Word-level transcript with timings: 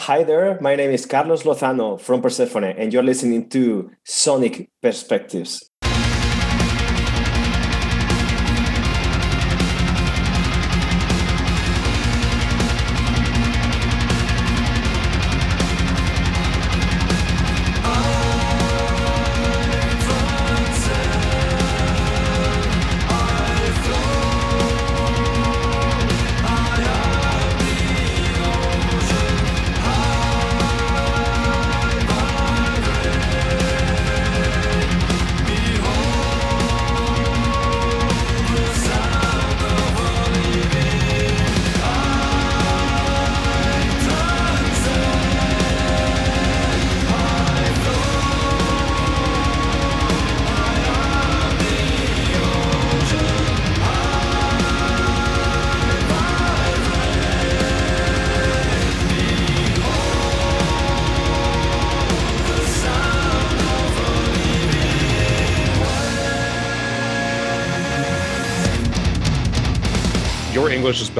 Hi 0.00 0.24
there, 0.24 0.58
my 0.60 0.76
name 0.76 0.90
is 0.90 1.06
Carlos 1.06 1.44
Lozano 1.44 1.98
from 1.98 2.20
Persefone, 2.20 2.64
and 2.64 2.92
you're 2.92 3.02
listening 3.02 3.48
to 3.48 3.90
Sonic 4.04 4.68
Perspectives. 4.82 5.70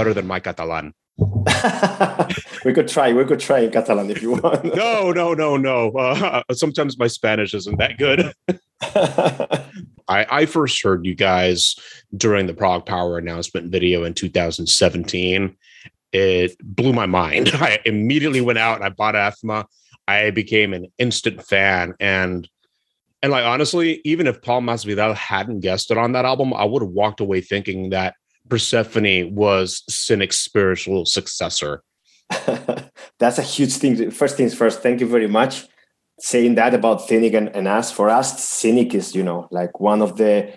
Better 0.00 0.14
than 0.14 0.26
my 0.26 0.40
Catalan. 0.40 0.94
we 2.64 2.72
could 2.72 2.88
try. 2.88 3.12
We 3.12 3.26
could 3.26 3.38
try 3.38 3.68
Catalan 3.68 4.10
if 4.10 4.22
you 4.22 4.30
want. 4.30 4.64
no, 4.74 5.12
no, 5.12 5.34
no, 5.34 5.58
no. 5.58 5.90
Uh, 5.90 6.42
sometimes 6.52 6.98
my 6.98 7.06
Spanish 7.06 7.52
isn't 7.52 7.76
that 7.76 7.98
good. 7.98 8.32
I, 10.08 10.26
I 10.30 10.46
first 10.46 10.82
heard 10.82 11.04
you 11.04 11.14
guys 11.14 11.76
during 12.16 12.46
the 12.46 12.54
Prague 12.54 12.86
ProgPower 12.86 13.18
announcement 13.18 13.70
video 13.70 14.04
in 14.04 14.14
2017. 14.14 15.54
It 16.14 16.56
blew 16.62 16.94
my 16.94 17.04
mind. 17.04 17.50
I 17.52 17.80
immediately 17.84 18.40
went 18.40 18.58
out 18.58 18.76
and 18.76 18.84
I 18.86 18.88
bought 18.88 19.16
Aathma. 19.16 19.66
I 20.08 20.30
became 20.30 20.72
an 20.72 20.86
instant 20.96 21.44
fan 21.44 21.92
and 22.00 22.48
and 23.22 23.32
like 23.32 23.44
honestly, 23.44 24.00
even 24.06 24.26
if 24.26 24.40
Paul 24.40 24.62
Masvidal 24.62 25.14
hadn't 25.14 25.60
guested 25.60 25.98
on 25.98 26.12
that 26.12 26.24
album, 26.24 26.54
I 26.54 26.64
would 26.64 26.80
have 26.80 26.90
walked 26.90 27.20
away 27.20 27.42
thinking 27.42 27.90
that 27.90 28.14
Persefone 28.50 29.34
was 29.34 29.82
Cynic's 29.88 30.38
spiritual 30.38 31.06
successor. 31.06 31.82
That's 33.18 33.38
a 33.38 33.42
huge 33.42 33.74
thing. 33.74 34.10
First 34.10 34.36
things 34.36 34.54
first, 34.54 34.82
thank 34.82 35.00
you 35.00 35.06
very 35.06 35.28
much. 35.28 35.66
Saying 36.18 36.56
that 36.56 36.74
about 36.74 37.00
Cynic 37.00 37.32
and, 37.32 37.48
and 37.56 37.66
us, 37.66 37.90
for 37.90 38.10
us, 38.10 38.44
Cynic 38.44 38.94
is, 38.94 39.14
you 39.14 39.22
know, 39.22 39.48
like 39.50 39.80
one 39.80 40.02
of 40.02 40.16
the, 40.16 40.52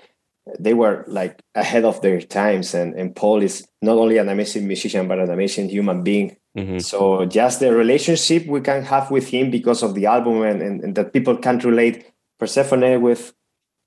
they 0.59 0.73
were 0.73 1.05
like 1.07 1.41
ahead 1.55 1.85
of 1.85 2.01
their 2.01 2.19
times. 2.19 2.73
And, 2.73 2.93
and 2.95 3.15
Paul 3.15 3.41
is 3.41 3.65
not 3.81 3.97
only 3.97 4.17
an 4.17 4.27
amazing 4.27 4.67
musician, 4.67 5.07
but 5.07 5.19
an 5.19 5.29
amazing 5.29 5.69
human 5.69 6.03
being. 6.03 6.35
Mm-hmm. 6.57 6.79
So 6.79 7.25
just 7.25 7.61
the 7.61 7.73
relationship 7.73 8.45
we 8.45 8.59
can 8.59 8.83
have 8.83 9.09
with 9.09 9.29
him 9.29 9.51
because 9.51 9.83
of 9.83 9.95
the 9.95 10.05
album 10.05 10.41
and, 10.41 10.61
and, 10.61 10.83
and 10.83 10.95
that 10.95 11.13
people 11.13 11.37
can 11.37 11.59
relate 11.59 12.05
Persefone 12.39 13.01
with 13.01 13.33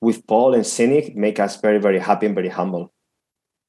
with 0.00 0.26
Paul 0.26 0.54
and 0.54 0.66
Cynic 0.66 1.16
make 1.16 1.40
us 1.40 1.60
very, 1.60 1.78
very 1.78 1.98
happy 1.98 2.26
and 2.26 2.34
very 2.34 2.48
humble 2.48 2.92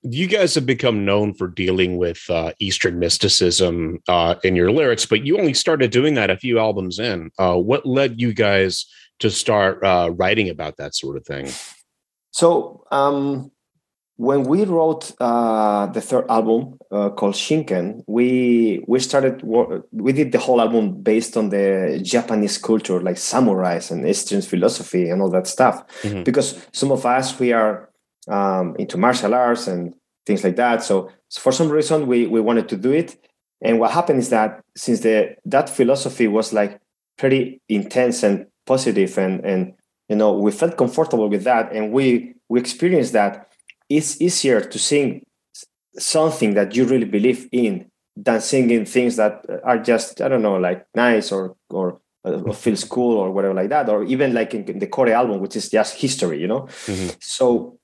you 0.04 0.28
guys 0.28 0.56
have 0.56 0.66
become 0.66 1.06
known 1.06 1.34
for 1.34 1.48
dealing 1.48 1.98
with 1.98 2.30
uh, 2.30 2.54
Eastern 2.60 3.00
mysticism 3.00 4.00
uh, 4.08 4.36
in 4.44 4.56
your 4.56 4.72
lyrics, 4.72 5.06
but 5.06 5.26
you 5.26 5.38
only 5.40 5.54
started 5.54 5.92
doing 5.92 6.14
that 6.14 6.30
a 6.30 6.38
few 6.38 6.60
albums 6.60 7.00
in. 7.00 7.32
Uh, 7.38 7.56
what 7.56 7.86
led 7.86 8.22
you 8.22 8.34
guys 8.34 8.86
to 9.20 9.32
start 9.32 9.84
uh, 9.84 10.12
writing 10.14 10.50
about 10.50 10.78
that 10.78 10.96
sort 10.96 11.18
of 11.18 11.26
thing? 11.26 11.50
So, 12.32 12.86
um, 12.92 13.52
when 14.18 14.44
we 14.44 14.66
wrote 14.66 15.14
uh, 15.20 15.86
the 15.88 16.02
third 16.02 16.26
album 16.28 16.80
uh, 16.92 17.10
called 17.12 17.36
Shin-Ken, 17.36 18.04
we 18.08 18.84
we 18.88 19.00
started 19.00 19.44
we 19.44 20.12
did 20.12 20.32
the 20.32 20.40
whole 20.40 20.60
album 20.60 21.02
based 21.04 21.38
on 21.38 21.50
the 21.50 22.00
Japanese 22.04 22.58
culture, 22.58 23.00
like 23.00 23.18
samurais 23.18 23.92
and 23.92 24.08
Eastern 24.08 24.42
philosophy 24.42 25.10
and 25.10 25.22
all 25.22 25.30
that 25.30 25.46
stuff. 25.46 25.86
Mm-hmm. 26.02 26.24
Because 26.24 26.60
some 26.74 26.92
of 26.92 27.06
us 27.06 27.40
we 27.40 27.54
are 27.54 27.87
um, 28.28 28.76
into 28.78 28.98
martial 28.98 29.34
arts 29.34 29.68
and 29.68 29.94
things 30.26 30.44
like 30.44 30.56
that. 30.58 30.84
So, 30.84 31.10
so, 31.30 31.42
for 31.42 31.52
some 31.52 31.70
reason, 31.70 32.08
we 32.08 32.28
we 32.28 32.42
wanted 32.42 32.70
to 32.70 32.78
do 32.78 32.92
it. 32.92 33.18
And 33.62 33.80
what 33.80 33.92
happened 33.92 34.20
is 34.20 34.30
that 34.30 34.62
since 34.76 35.02
the 35.02 35.36
that 35.46 35.70
philosophy 35.70 36.28
was 36.28 36.54
like 36.54 36.80
pretty 37.18 37.62
intense 37.70 38.24
and 38.24 38.48
positive, 38.66 39.18
and 39.18 39.44
and 39.46 39.74
you 40.10 40.16
know 40.16 40.34
we 40.34 40.52
felt 40.52 40.78
comfortable 40.78 41.30
with 41.30 41.44
that, 41.44 41.72
and 41.74 41.92
we 41.92 42.36
we 42.50 42.60
experienced 42.60 43.14
that 43.14 43.48
it's 43.90 44.22
easier 44.22 44.62
to 44.62 44.80
sing 44.80 45.26
something 45.98 46.54
that 46.54 46.76
you 46.76 46.86
really 46.86 47.06
believe 47.06 47.48
in 47.52 47.90
than 48.16 48.42
singing 48.42 48.86
things 48.86 49.16
that 49.16 49.46
are 49.64 49.78
just 49.78 50.22
I 50.22 50.28
don't 50.28 50.42
know 50.42 50.58
like 50.58 50.86
nice 50.96 51.32
or 51.32 51.56
or 51.70 52.00
or 52.24 52.54
feels 52.54 52.84
cool 52.84 53.18
or 53.18 53.32
whatever 53.32 53.54
like 53.54 53.70
that 53.70 53.90
or 53.90 54.04
even 54.04 54.34
like 54.34 54.54
in, 54.54 54.80
the 54.80 54.88
core 54.88 55.10
album 55.10 55.40
which 55.40 55.56
is 55.56 55.70
just 55.70 55.96
history 55.96 56.42
you 56.42 56.48
know 56.48 56.62
mm-hmm. 56.62 57.10
so 57.20 57.80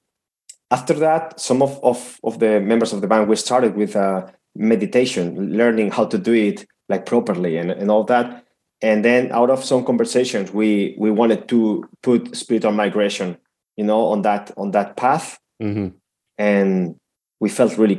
after 0.73 0.95
that, 0.95 1.39
some 1.39 1.61
of, 1.61 1.79
of, 1.83 2.19
of 2.23 2.39
the 2.39 2.59
members 2.59 2.93
of 2.93 3.01
the 3.01 3.07
band, 3.07 3.29
we 3.29 3.35
started 3.35 3.75
with 3.75 3.95
uh, 3.95 4.25
meditation, 4.55 5.55
learning 5.55 5.91
how 5.91 6.05
to 6.05 6.17
do 6.17 6.33
it 6.33 6.65
like 6.89 7.05
properly 7.05 7.57
and, 7.57 7.69
and 7.71 7.91
all 7.91 8.03
that. 8.05 8.43
And 8.81 9.05
then 9.05 9.31
out 9.31 9.51
of 9.51 9.63
some 9.63 9.85
conversations, 9.85 10.51
we 10.51 10.95
we 10.97 11.09
wanted 11.09 11.47
to 11.53 11.87
put 12.01 12.35
spiritual 12.35 12.73
migration, 12.73 13.37
you 13.77 13.85
know, 13.85 14.07
on 14.07 14.23
that 14.23 14.51
on 14.57 14.71
that 14.71 14.97
path. 14.97 15.39
Mm-hmm. 15.61 15.89
And 16.37 16.95
we 17.39 17.49
felt 17.49 17.77
really 17.77 17.97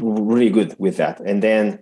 really 0.00 0.50
good 0.50 0.74
with 0.78 0.96
that. 0.96 1.20
And 1.20 1.42
then 1.42 1.80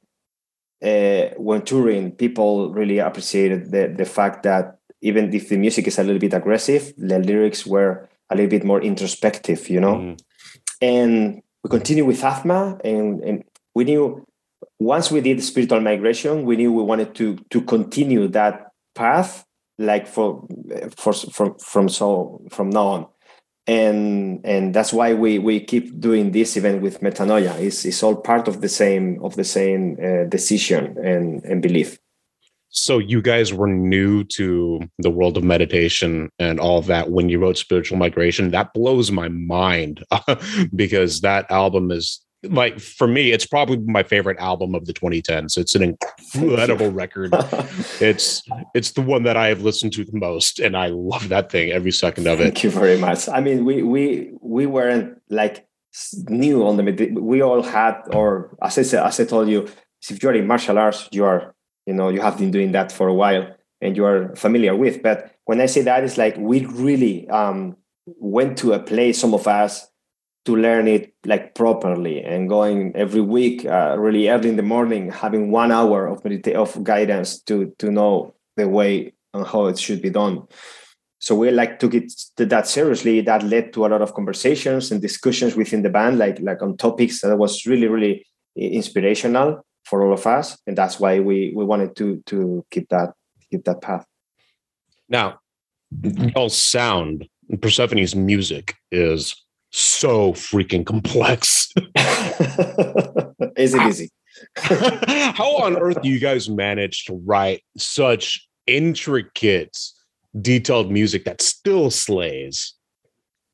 uh, 0.83 1.35
when 1.39 1.63
touring, 1.63 2.13
people 2.13 2.71
really 2.71 2.99
appreciated 2.99 3.71
the 3.71 3.95
the 3.97 4.05
fact 4.05 4.43
that 4.43 4.77
even 5.01 5.33
if 5.33 5.49
the 5.49 5.57
music 5.57 5.87
is 5.87 5.99
a 5.99 6.03
little 6.03 6.21
bit 6.21 6.35
aggressive, 6.35 6.93
the 6.99 7.19
lyrics 7.19 7.65
were 7.65 8.09
a 8.31 8.35
little 8.35 8.51
bit 8.51 8.65
more 8.65 8.81
introspective, 8.81 9.69
you 9.69 9.81
know. 9.81 9.97
Mm. 9.97 10.19
And 10.81 11.43
we 11.63 11.71
continue 11.71 12.05
with 12.05 12.21
Aathma, 12.21 12.81
and, 12.85 13.23
and 13.23 13.45
we 13.75 13.85
knew 13.85 14.27
once 14.79 15.11
we 15.11 15.21
did 15.21 15.43
spiritual 15.43 15.81
migration, 15.81 16.45
we 16.45 16.57
knew 16.57 16.73
we 16.73 16.83
wanted 16.83 17.15
to 17.17 17.37
to 17.51 17.63
continue 17.63 18.29
that 18.29 18.71
path, 18.95 19.45
like 19.79 20.07
for 20.07 20.47
for 20.97 21.13
from 21.13 21.57
from 21.59 21.89
so 21.89 22.43
from 22.51 22.71
now 22.71 22.87
on. 22.87 23.07
And 23.67 24.45
and 24.45 24.75
that's 24.75 24.93
why 24.93 25.15
we 25.15 25.39
we 25.39 25.61
keep 25.61 25.99
doing 25.99 26.33
this 26.33 26.57
event 26.57 26.83
with 26.83 27.01
metanoia. 27.01 27.59
It's, 27.59 27.85
it's 27.85 28.03
all 28.03 28.17
part 28.17 28.47
of 28.47 28.61
the 28.61 28.69
same 28.69 29.23
of 29.23 29.37
the 29.37 29.45
same 29.45 29.97
uh, 30.03 30.25
decision 30.29 30.99
and 31.03 31.43
and 31.45 31.63
belief. 31.63 31.99
So 32.75 32.99
you 32.99 33.23
guys 33.23 33.55
were 33.55 33.69
new 33.69 34.25
to 34.25 34.81
the 34.99 35.11
world 35.11 35.37
of 35.37 35.45
meditation 35.45 36.29
and 36.41 36.59
all 36.59 36.77
of 36.77 36.87
that 36.87 37.09
when 37.09 37.29
you 37.29 37.39
wrote 37.39 37.57
Spiritual 37.57 37.99
Migration. 37.99 38.51
That 38.51 38.75
blows 38.75 39.13
my 39.13 39.29
mind 39.29 40.03
because 40.75 41.21
that 41.21 41.49
album 41.53 41.93
is 41.93 42.21
like 42.43 42.81
for 42.81 43.07
me, 43.07 43.31
it's 43.31 43.47
probably 43.47 43.79
my 43.79 44.03
favorite 44.03 44.39
album 44.39 44.75
of 44.75 44.87
the 44.87 44.93
2010s. 44.93 45.57
It's 45.57 45.75
an 45.75 45.83
incredible 45.83 46.91
record. 46.91 47.33
It's 48.01 48.43
it's 48.75 48.91
the 48.93 49.03
one 49.03 49.23
that 49.23 49.37
I 49.37 49.47
have 49.47 49.63
listened 49.63 49.93
to 49.95 50.05
the 50.05 50.19
most, 50.19 50.59
and 50.59 50.77
I 50.77 50.89
love 50.89 51.29
that 51.29 51.51
thing 51.51 51.71
every 51.71 51.93
second 51.93 52.27
of 52.27 52.41
it. 52.41 52.45
Thank 52.45 52.65
you 52.65 52.71
very 52.71 52.99
much. 52.99 53.29
I 53.29 53.41
mean, 53.41 53.65
we 53.65 53.83
we 53.83 54.33
we 54.41 54.67
weren't 54.67 55.23
like 55.31 55.67
new 56.29 56.67
on 56.67 56.77
the 56.77 57.13
we 57.15 57.41
all 57.41 57.63
had, 57.63 58.03
or 58.13 58.57
as 58.61 58.77
I 58.79 58.83
said, 58.83 59.07
as 59.07 59.21
I 59.21 59.25
told 59.25 59.49
you, 59.49 59.69
if 60.11 60.23
you're 60.23 60.35
in 60.35 60.47
martial 60.47 60.77
arts, 60.77 61.09
you 61.13 61.25
are 61.25 61.54
you 61.87 61.95
know 61.95 62.09
you 62.09 62.21
have 62.21 62.39
been 62.39 62.51
doing 62.51 62.73
that 62.73 62.93
for 62.93 63.09
a 63.09 63.15
while 63.15 63.55
and 63.81 63.97
you 63.97 64.05
are 64.05 64.35
familiar 64.37 64.75
with. 64.75 65.03
But 65.03 65.35
when 65.45 65.61
i 65.61 65.67
say 65.67 65.83
that 65.83 66.05
it's 66.05 66.19
like 66.19 66.37
we 66.37 66.65
really 66.67 67.29
um, 67.29 67.77
went 68.07 68.59
to 68.59 68.73
a 68.73 68.79
place 68.79 69.19
some 69.19 69.35
of 69.35 69.47
us 69.47 69.87
to 70.45 70.57
learn 70.57 70.87
it 70.87 71.15
like 71.25 71.55
properly 71.55 72.23
and 72.23 72.49
going 72.51 72.95
every 72.95 73.21
week 73.23 73.65
uh, 73.65 73.97
really 73.99 74.29
early 74.29 74.51
in 74.51 74.57
the 74.57 74.63
morning 74.63 75.11
having 75.11 75.51
one 75.51 75.73
hour 75.73 76.07
of 76.07 76.23
medita- 76.23 76.55
of 76.55 76.83
guidance 76.85 77.41
to 77.41 77.75
to 77.79 77.91
know 77.91 78.35
the 78.57 78.69
way 78.69 79.13
and 79.33 79.47
how 79.47 79.67
it 79.67 79.79
should 79.79 80.01
be 80.01 80.11
done. 80.11 80.47
So 81.19 81.35
we 81.35 81.51
like 81.51 81.79
took 81.79 81.95
it 81.95 82.13
that 82.37 82.69
seriously. 82.69 83.23
That 83.23 83.43
led 83.43 83.73
to 83.73 83.87
a 83.87 83.89
lot 83.89 84.03
of 84.03 84.13
conversations 84.13 84.93
and 84.93 85.01
discussions 85.01 85.57
within 85.57 85.83
the 85.83 85.89
band 85.89 86.19
like 86.19 86.39
like 86.41 86.61
on 86.63 86.77
topics 86.77 87.23
that 87.23 87.37
was 87.39 87.65
really 87.67 87.89
really 87.89 88.27
inspirational 88.57 89.65
for 89.85 90.03
all 90.03 90.13
of 90.13 90.27
us, 90.27 90.59
and 90.67 90.77
that's 90.77 90.99
why 90.99 91.21
we 91.21 91.53
we 91.55 91.65
wanted 91.65 91.97
to 91.97 92.23
to 92.27 92.65
keep 92.71 92.89
that 92.89 93.15
keep 93.51 93.65
that 93.65 93.81
path. 93.81 94.07
Now, 95.09 95.41
y'all 96.03 96.49
sound 96.49 97.29
Persefone's 97.61 98.15
music 98.15 98.75
is 98.91 99.35
so 99.71 100.33
freaking 100.33 100.87
complex. 100.87 101.73
is 103.57 103.75
it 103.75 103.83
easy? 103.83 104.11
How 104.57 105.57
on 105.59 105.77
earth 105.77 106.01
do 106.03 106.09
you 106.09 106.19
guys 106.19 106.49
manage 106.49 107.05
to 107.05 107.21
write 107.25 107.63
such 107.77 108.49
intricate, 108.67 109.77
detailed 110.41 110.91
music 110.91 111.25
that 111.25 111.43
still 111.43 111.91
slays? 111.91 112.75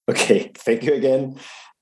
Okay, 0.08 0.50
thank 0.54 0.84
you 0.84 0.94
again. 0.94 1.36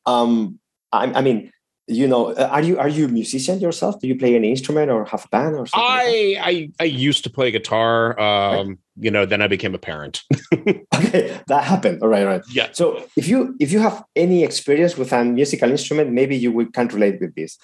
Um, 0.07 0.59
I, 0.93 1.13
I 1.13 1.21
mean, 1.21 1.51
you 1.89 2.07
know 2.07 2.33
uh, 2.33 2.49
are 2.53 2.63
you 2.63 2.79
are 2.79 2.89
you 2.89 3.07
a 3.07 3.09
musician 3.09 3.59
yourself? 3.61 3.99
Do 4.01 4.07
you 4.07 4.17
play 4.17 4.35
any 4.35 4.51
instrument 4.51 4.91
or 4.91 5.05
have 5.07 5.25
a 5.25 5.29
band 5.29 5.57
or 5.57 5.67
something 5.67 5.91
i 5.91 6.37
like 6.39 6.71
I, 6.81 6.85
I 6.85 6.85
used 6.85 7.25
to 7.25 7.31
play 7.31 7.51
guitar 7.51 8.19
um 8.21 8.69
right. 8.69 8.79
you 9.01 9.11
know 9.11 9.25
then 9.25 9.41
i 9.43 9.49
became 9.49 9.75
a 9.75 9.79
parent. 9.79 10.23
Okay 10.95 11.41
that 11.47 11.65
happened. 11.65 12.03
All 12.03 12.09
right 12.09 12.23
all 12.23 12.33
right. 12.35 12.43
Yeah. 12.51 12.69
So 12.73 13.05
if 13.17 13.27
you 13.27 13.57
if 13.59 13.73
you 13.73 13.81
have 13.81 14.05
any 14.15 14.45
experience 14.45 14.97
with 14.97 15.13
a 15.13 15.25
musical 15.25 15.71
instrument 15.71 16.13
maybe 16.13 16.37
you 16.37 16.53
will 16.53 16.67
can 16.67 16.89
relate 16.89 17.21
with 17.21 17.35
this. 17.35 17.59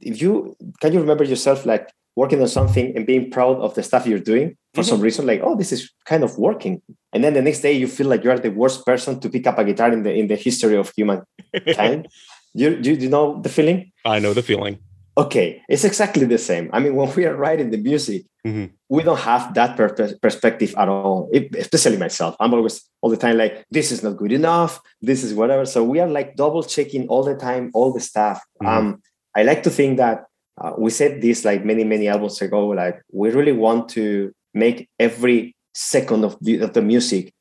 If 0.00 0.22
you 0.22 0.56
can 0.80 0.92
you 0.92 1.00
remember 1.00 1.24
yourself 1.24 1.66
like 1.66 1.90
working 2.16 2.40
on 2.40 2.48
something 2.48 2.94
and 2.96 3.06
being 3.06 3.30
proud 3.30 3.56
of 3.58 3.74
the 3.74 3.82
stuff 3.82 4.06
you're 4.06 4.18
doing 4.18 4.56
for 4.74 4.82
mm-hmm. 4.82 4.90
some 4.90 5.00
reason 5.00 5.26
like 5.26 5.40
oh 5.42 5.56
this 5.56 5.72
is 5.72 5.90
kind 6.04 6.22
of 6.22 6.36
working 6.38 6.82
and 7.12 7.24
then 7.24 7.34
the 7.34 7.42
next 7.42 7.60
day 7.60 7.72
you 7.72 7.86
feel 7.86 8.08
like 8.08 8.22
you're 8.24 8.38
the 8.38 8.50
worst 8.50 8.84
person 8.84 9.18
to 9.20 9.28
pick 9.28 9.46
up 9.46 9.58
a 9.58 9.64
guitar 9.64 9.92
in 9.92 10.02
the 10.02 10.12
in 10.12 10.26
the 10.26 10.36
history 10.36 10.76
of 10.76 10.92
humankind 10.96 12.08
you, 12.54 12.80
do, 12.80 12.94
you 12.94 13.08
know 13.08 13.40
the 13.40 13.48
feeling? 13.48 13.92
I 14.04 14.18
know 14.18 14.34
the 14.34 14.42
feeling. 14.42 14.78
Okay, 15.16 15.62
it's 15.68 15.84
exactly 15.84 16.24
the 16.24 16.38
same. 16.38 16.70
I 16.72 16.80
mean, 16.80 16.94
when 16.98 17.12
we 17.14 17.26
are 17.26 17.36
writing 17.36 17.70
the 17.70 17.78
music, 17.78 18.24
mm-hmm. 18.46 18.66
we 18.88 19.02
don't 19.02 19.18
have 19.18 19.54
that 19.54 19.76
per- 19.76 20.16
perspective 20.22 20.74
at 20.76 20.88
all. 20.88 21.28
It, 21.32 21.54
especially 21.56 21.96
myself, 21.96 22.36
I'm 22.40 22.54
always 22.54 22.82
all 23.02 23.10
the 23.10 23.16
time 23.16 23.36
like, 23.36 23.64
this 23.70 23.92
is 23.92 24.02
not 24.02 24.16
good 24.16 24.32
enough. 24.32 24.80
This 25.00 25.22
is 25.22 25.34
whatever. 25.34 25.66
So 25.66 25.84
we 25.84 26.00
are 26.00 26.08
like 26.08 26.36
double 26.36 26.62
checking 26.62 27.08
all 27.08 27.22
the 27.22 27.36
time, 27.36 27.70
all 27.74 27.92
the 27.92 28.00
stuff. 28.00 28.42
Mm-hmm. 28.62 28.66
Um, 28.66 29.02
I 29.36 29.42
like 29.42 29.62
to 29.64 29.70
think 29.70 29.98
that 29.98 30.24
uh, 30.60 30.72
we 30.76 30.90
said 30.90 31.22
this 31.22 31.44
like 31.44 31.64
many 31.64 31.84
many 31.84 32.08
albums 32.08 32.40
ago. 32.42 32.68
Like 32.68 33.00
we 33.12 33.30
really 33.30 33.52
want 33.52 33.88
to 33.90 34.32
make 34.54 34.88
every 34.98 35.54
second 35.74 36.24
of 36.24 36.36
the, 36.40 36.60
of 36.60 36.72
the 36.72 36.82
music 36.82 37.32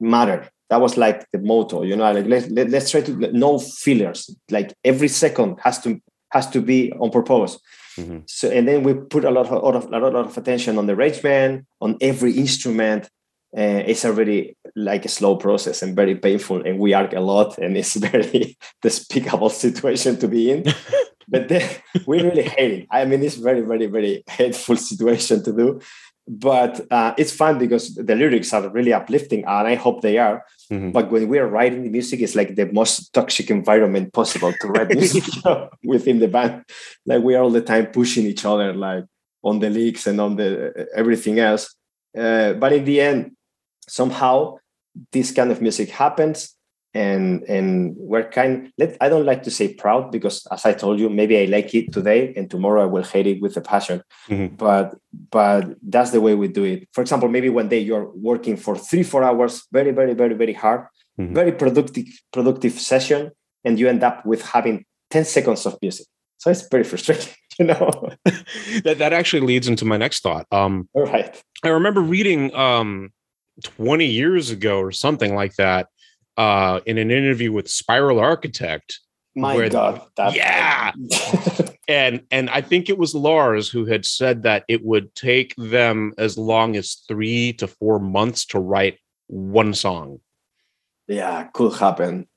matter 0.00 0.50
that 0.74 0.80
was 0.80 0.96
like 0.96 1.30
the 1.30 1.38
motto 1.38 1.84
you 1.84 1.94
know 1.94 2.12
like 2.12 2.26
let, 2.26 2.50
let, 2.50 2.68
let's 2.68 2.90
try 2.90 3.00
to 3.00 3.12
no 3.32 3.60
fillers 3.60 4.28
like 4.50 4.74
every 4.84 5.06
second 5.06 5.56
has 5.62 5.80
to 5.80 6.00
has 6.30 6.50
to 6.50 6.60
be 6.60 6.92
on 6.94 7.10
purpose. 7.10 7.60
Mm-hmm. 7.96 8.18
so 8.26 8.50
and 8.50 8.66
then 8.66 8.82
we 8.82 8.92
put 8.94 9.24
a 9.24 9.30
lot 9.30 9.46
of, 9.46 9.52
a 9.52 9.58
lot 9.58 9.76
of 9.76 9.84
a 9.92 9.98
lot 9.98 10.16
of 10.16 10.36
attention 10.36 10.78
on 10.78 10.86
the 10.88 10.94
arrangement 10.94 11.64
on 11.80 11.96
every 12.00 12.32
instrument 12.32 13.08
uh, 13.56 13.82
it's 13.86 14.04
already 14.04 14.56
like 14.74 15.04
a 15.04 15.08
slow 15.08 15.36
process 15.36 15.80
and 15.80 15.94
very 15.94 16.16
painful 16.16 16.66
and 16.66 16.80
we 16.80 16.92
argue 16.92 17.20
a 17.20 17.20
lot 17.20 17.56
and 17.58 17.76
it's 17.76 17.94
very 18.10 18.58
despicable 18.82 19.48
situation 19.48 20.18
to 20.18 20.26
be 20.26 20.50
in. 20.50 20.64
But 21.26 21.48
then 21.48 21.66
we 22.06 22.20
really 22.20 22.42
hate 22.42 22.72
it. 22.80 22.86
I 22.90 23.06
mean 23.06 23.22
it's 23.22 23.36
very 23.36 23.62
very 23.62 23.86
very 23.86 24.24
hateful 24.28 24.76
situation 24.76 25.42
to 25.44 25.52
do 25.52 25.80
but 26.26 26.80
uh, 26.90 27.14
it's 27.18 27.32
fun 27.32 27.58
because 27.58 27.94
the 27.94 28.14
lyrics 28.14 28.52
are 28.52 28.68
really 28.70 28.92
uplifting 28.92 29.44
and 29.44 29.68
i 29.68 29.74
hope 29.74 30.00
they 30.00 30.18
are. 30.18 30.44
Mm-hmm. 30.72 30.92
but 30.92 31.10
when 31.10 31.28
we're 31.28 31.46
writing 31.46 31.82
the 31.82 31.90
music 31.90 32.20
it's 32.20 32.34
like 32.34 32.54
the 32.56 32.64
most 32.72 33.12
toxic 33.12 33.50
environment 33.50 34.14
possible 34.14 34.52
to 34.60 34.68
write 34.68 34.88
music 34.96 35.24
within 35.84 36.20
the 36.20 36.28
band. 36.28 36.64
Like 37.04 37.22
we 37.22 37.34
are 37.34 37.42
all 37.42 37.50
the 37.50 37.60
time 37.60 37.86
pushing 37.88 38.24
each 38.24 38.46
other 38.46 38.72
like 38.72 39.04
on 39.42 39.58
the 39.58 39.68
leaks 39.68 40.06
and 40.06 40.18
on 40.22 40.36
the 40.36 40.88
everything 40.96 41.38
else. 41.38 41.74
Uh, 42.16 42.54
but 42.54 42.72
in 42.72 42.84
the 42.86 43.00
end 43.02 43.32
somehow 43.86 44.56
this 45.12 45.32
kind 45.32 45.50
of 45.50 45.60
music 45.60 45.90
happens 45.90 46.56
and 46.94 47.42
and 47.48 47.94
we're 47.96 48.28
kind 48.30 48.72
let 48.78 48.96
i 49.00 49.08
don't 49.08 49.26
like 49.26 49.42
to 49.42 49.50
say 49.50 49.74
proud 49.74 50.12
because 50.12 50.46
as 50.52 50.64
i 50.64 50.72
told 50.72 51.00
you 51.00 51.10
maybe 51.10 51.36
i 51.36 51.44
like 51.46 51.74
it 51.74 51.92
today 51.92 52.32
and 52.36 52.48
tomorrow 52.48 52.82
i 52.84 52.86
will 52.86 53.02
hate 53.02 53.26
it 53.26 53.42
with 53.42 53.56
a 53.56 53.60
passion. 53.60 54.02
Mm-hmm. 54.28 54.54
but 54.54 54.94
but 55.30 55.74
that's 55.82 56.12
the 56.12 56.20
way 56.20 56.34
we 56.34 56.48
do 56.48 56.64
it. 56.64 56.88
For 56.92 57.00
example 57.00 57.28
maybe 57.28 57.48
one 57.48 57.68
day 57.68 57.80
you're 57.80 58.10
working 58.14 58.56
for 58.56 58.76
three 58.76 59.02
four 59.02 59.24
hours 59.24 59.66
very 59.72 59.90
very 59.90 60.14
very 60.14 60.34
very 60.34 60.52
hard 60.52 60.86
mm-hmm. 61.18 61.34
very 61.34 61.52
productive 61.52 62.06
productive 62.32 62.72
session 62.72 63.32
and 63.64 63.78
you 63.78 63.88
end 63.88 64.04
up 64.04 64.24
with 64.24 64.42
having 64.42 64.84
10 65.10 65.24
seconds 65.24 65.66
of 65.66 65.76
music. 65.82 66.06
So 66.38 66.50
it's 66.50 66.68
very 66.68 66.84
frustrating 66.84 67.34
you 67.58 67.66
know? 67.66 67.90
That 68.84 68.98
that 68.98 69.12
actually 69.12 69.46
leads 69.46 69.68
into 69.68 69.84
my 69.84 69.96
next 69.96 70.22
thought. 70.22 70.46
Um 70.52 70.88
all 70.92 71.06
right. 71.06 71.42
I 71.64 71.68
remember 71.68 72.00
reading 72.00 72.54
um 72.54 73.12
20 73.62 74.06
years 74.06 74.50
ago 74.50 74.80
or 74.80 74.92
something 74.92 75.34
like 75.34 75.54
that 75.56 75.88
uh, 76.36 76.80
in 76.86 76.98
an 76.98 77.10
interview 77.10 77.52
with 77.52 77.68
Spiral 77.68 78.20
Architect. 78.20 79.00
My 79.36 79.68
God, 79.68 80.00
yeah, 80.32 80.92
and 81.88 82.22
and 82.30 82.48
I 82.50 82.60
think 82.60 82.88
it 82.88 82.98
was 82.98 83.16
Lars 83.16 83.68
who 83.68 83.84
had 83.84 84.06
said 84.06 84.44
that 84.44 84.64
it 84.68 84.84
would 84.84 85.12
take 85.16 85.56
them 85.56 86.12
as 86.18 86.38
long 86.38 86.76
as 86.76 87.02
three 87.08 87.52
to 87.54 87.66
four 87.66 87.98
months 87.98 88.44
to 88.46 88.60
write 88.60 88.98
one 89.26 89.74
song. 89.74 90.20
Yeah, 91.08 91.48
could 91.52 91.74
happen. 91.74 92.28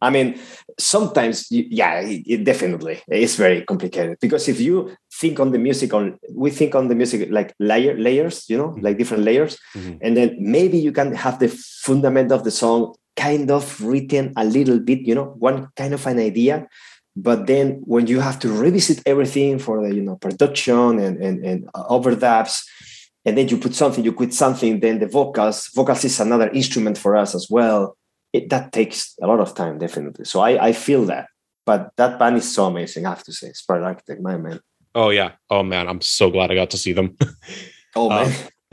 I 0.00 0.10
mean, 0.10 0.38
sometimes, 0.78 1.48
yeah, 1.50 2.00
it, 2.00 2.44
definitely 2.44 3.02
it's 3.08 3.34
very 3.34 3.64
complicated 3.64 4.18
because 4.20 4.48
if 4.48 4.60
you 4.60 4.96
think 5.12 5.40
on 5.40 5.50
the 5.50 5.58
music, 5.58 5.92
on 5.92 6.18
we 6.32 6.50
think 6.50 6.74
on 6.76 6.86
the 6.86 6.94
music 6.94 7.28
like 7.30 7.52
layer 7.58 7.98
layers, 7.98 8.48
you 8.48 8.56
know, 8.56 8.68
mm-hmm. 8.68 8.84
like 8.84 8.96
different 8.96 9.24
layers, 9.24 9.58
mm-hmm. 9.74 9.98
and 10.00 10.16
then 10.16 10.36
maybe 10.38 10.78
you 10.78 10.92
can 10.92 11.14
have 11.14 11.40
the 11.40 11.48
fundament 11.82 12.30
of 12.30 12.44
the 12.44 12.50
song 12.52 12.94
kind 13.18 13.50
of 13.50 13.80
written 13.82 14.32
a 14.36 14.44
little 14.44 14.78
bit, 14.78 15.00
you 15.00 15.14
know, 15.14 15.34
one 15.38 15.68
kind 15.76 15.92
of 15.92 16.06
an 16.06 16.18
idea. 16.18 16.68
But 17.16 17.48
then 17.48 17.82
when 17.84 18.06
you 18.06 18.20
have 18.20 18.38
to 18.40 18.48
revisit 18.48 19.02
everything 19.04 19.58
for 19.58 19.82
the, 19.82 19.94
you 19.94 20.02
know, 20.02 20.16
production 20.16 21.00
and, 21.00 21.18
and, 21.18 21.44
and 21.44 21.66
overdubs, 21.74 22.62
and 23.24 23.36
then 23.36 23.48
you 23.48 23.58
put 23.58 23.74
something, 23.74 24.04
you 24.04 24.12
quit 24.12 24.32
something, 24.32 24.78
then 24.78 25.00
the 25.00 25.08
vocals, 25.08 25.68
vocals 25.74 26.04
is 26.04 26.20
another 26.20 26.48
instrument 26.50 26.96
for 26.96 27.16
us 27.16 27.34
as 27.34 27.48
well. 27.50 27.96
It, 28.32 28.50
that 28.50 28.72
takes 28.72 29.14
a 29.20 29.26
lot 29.26 29.40
of 29.40 29.54
time, 29.54 29.78
definitely. 29.78 30.24
So 30.24 30.40
I, 30.40 30.68
I 30.68 30.72
feel 30.72 31.04
that. 31.06 31.26
But 31.66 31.90
that 31.96 32.18
band 32.18 32.36
is 32.36 32.54
so 32.54 32.66
amazing, 32.66 33.04
I 33.04 33.10
have 33.10 33.24
to 33.24 33.32
say. 33.32 33.52
Spiral 33.52 33.84
Architect, 33.86 34.22
my 34.22 34.36
man. 34.36 34.60
Oh 34.94 35.10
yeah. 35.10 35.32
Oh 35.50 35.62
man, 35.62 35.88
I'm 35.88 36.00
so 36.00 36.30
glad 36.30 36.50
I 36.50 36.54
got 36.54 36.70
to 36.70 36.78
see 36.78 36.92
them. 36.92 37.16
oh 37.96 38.08
man. 38.16 38.26
Um, 38.26 38.32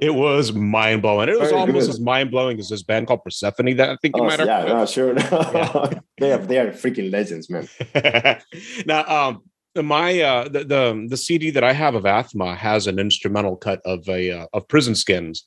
it 0.00 0.14
was 0.14 0.54
mind 0.54 1.02
blowing. 1.02 1.28
It 1.28 1.38
was 1.38 1.50
Very 1.50 1.60
almost 1.60 1.86
good. 1.86 1.94
as 1.94 2.00
mind 2.00 2.30
blowing 2.30 2.58
as 2.58 2.70
this 2.70 2.82
band 2.82 3.06
called 3.06 3.22
Persefone 3.24 3.76
that 3.76 3.90
I 3.90 3.96
think 4.00 4.16
you 4.16 4.22
oh, 4.22 4.26
might 4.26 4.38
have. 4.38 4.48
Yeah, 4.48 4.64
no, 4.64 4.86
sure. 4.86 5.14
yeah. 5.18 5.90
they 6.18 6.32
are 6.32 6.38
they 6.38 6.58
are 6.58 6.70
freaking 6.72 7.12
legends, 7.12 7.50
man. 7.50 7.68
now, 8.86 9.04
um, 9.06 9.42
my 9.76 10.18
uh, 10.20 10.48
the, 10.48 10.64
the, 10.64 11.06
the 11.10 11.16
CD 11.16 11.50
that 11.50 11.64
I 11.64 11.72
have 11.72 11.94
of 11.94 12.04
Aathma 12.04 12.56
has 12.56 12.86
an 12.86 12.98
instrumental 12.98 13.56
cut 13.56 13.82
of 13.84 14.08
a 14.08 14.30
uh, 14.30 14.46
of 14.54 14.66
Prison 14.66 14.94
Skins, 14.94 15.46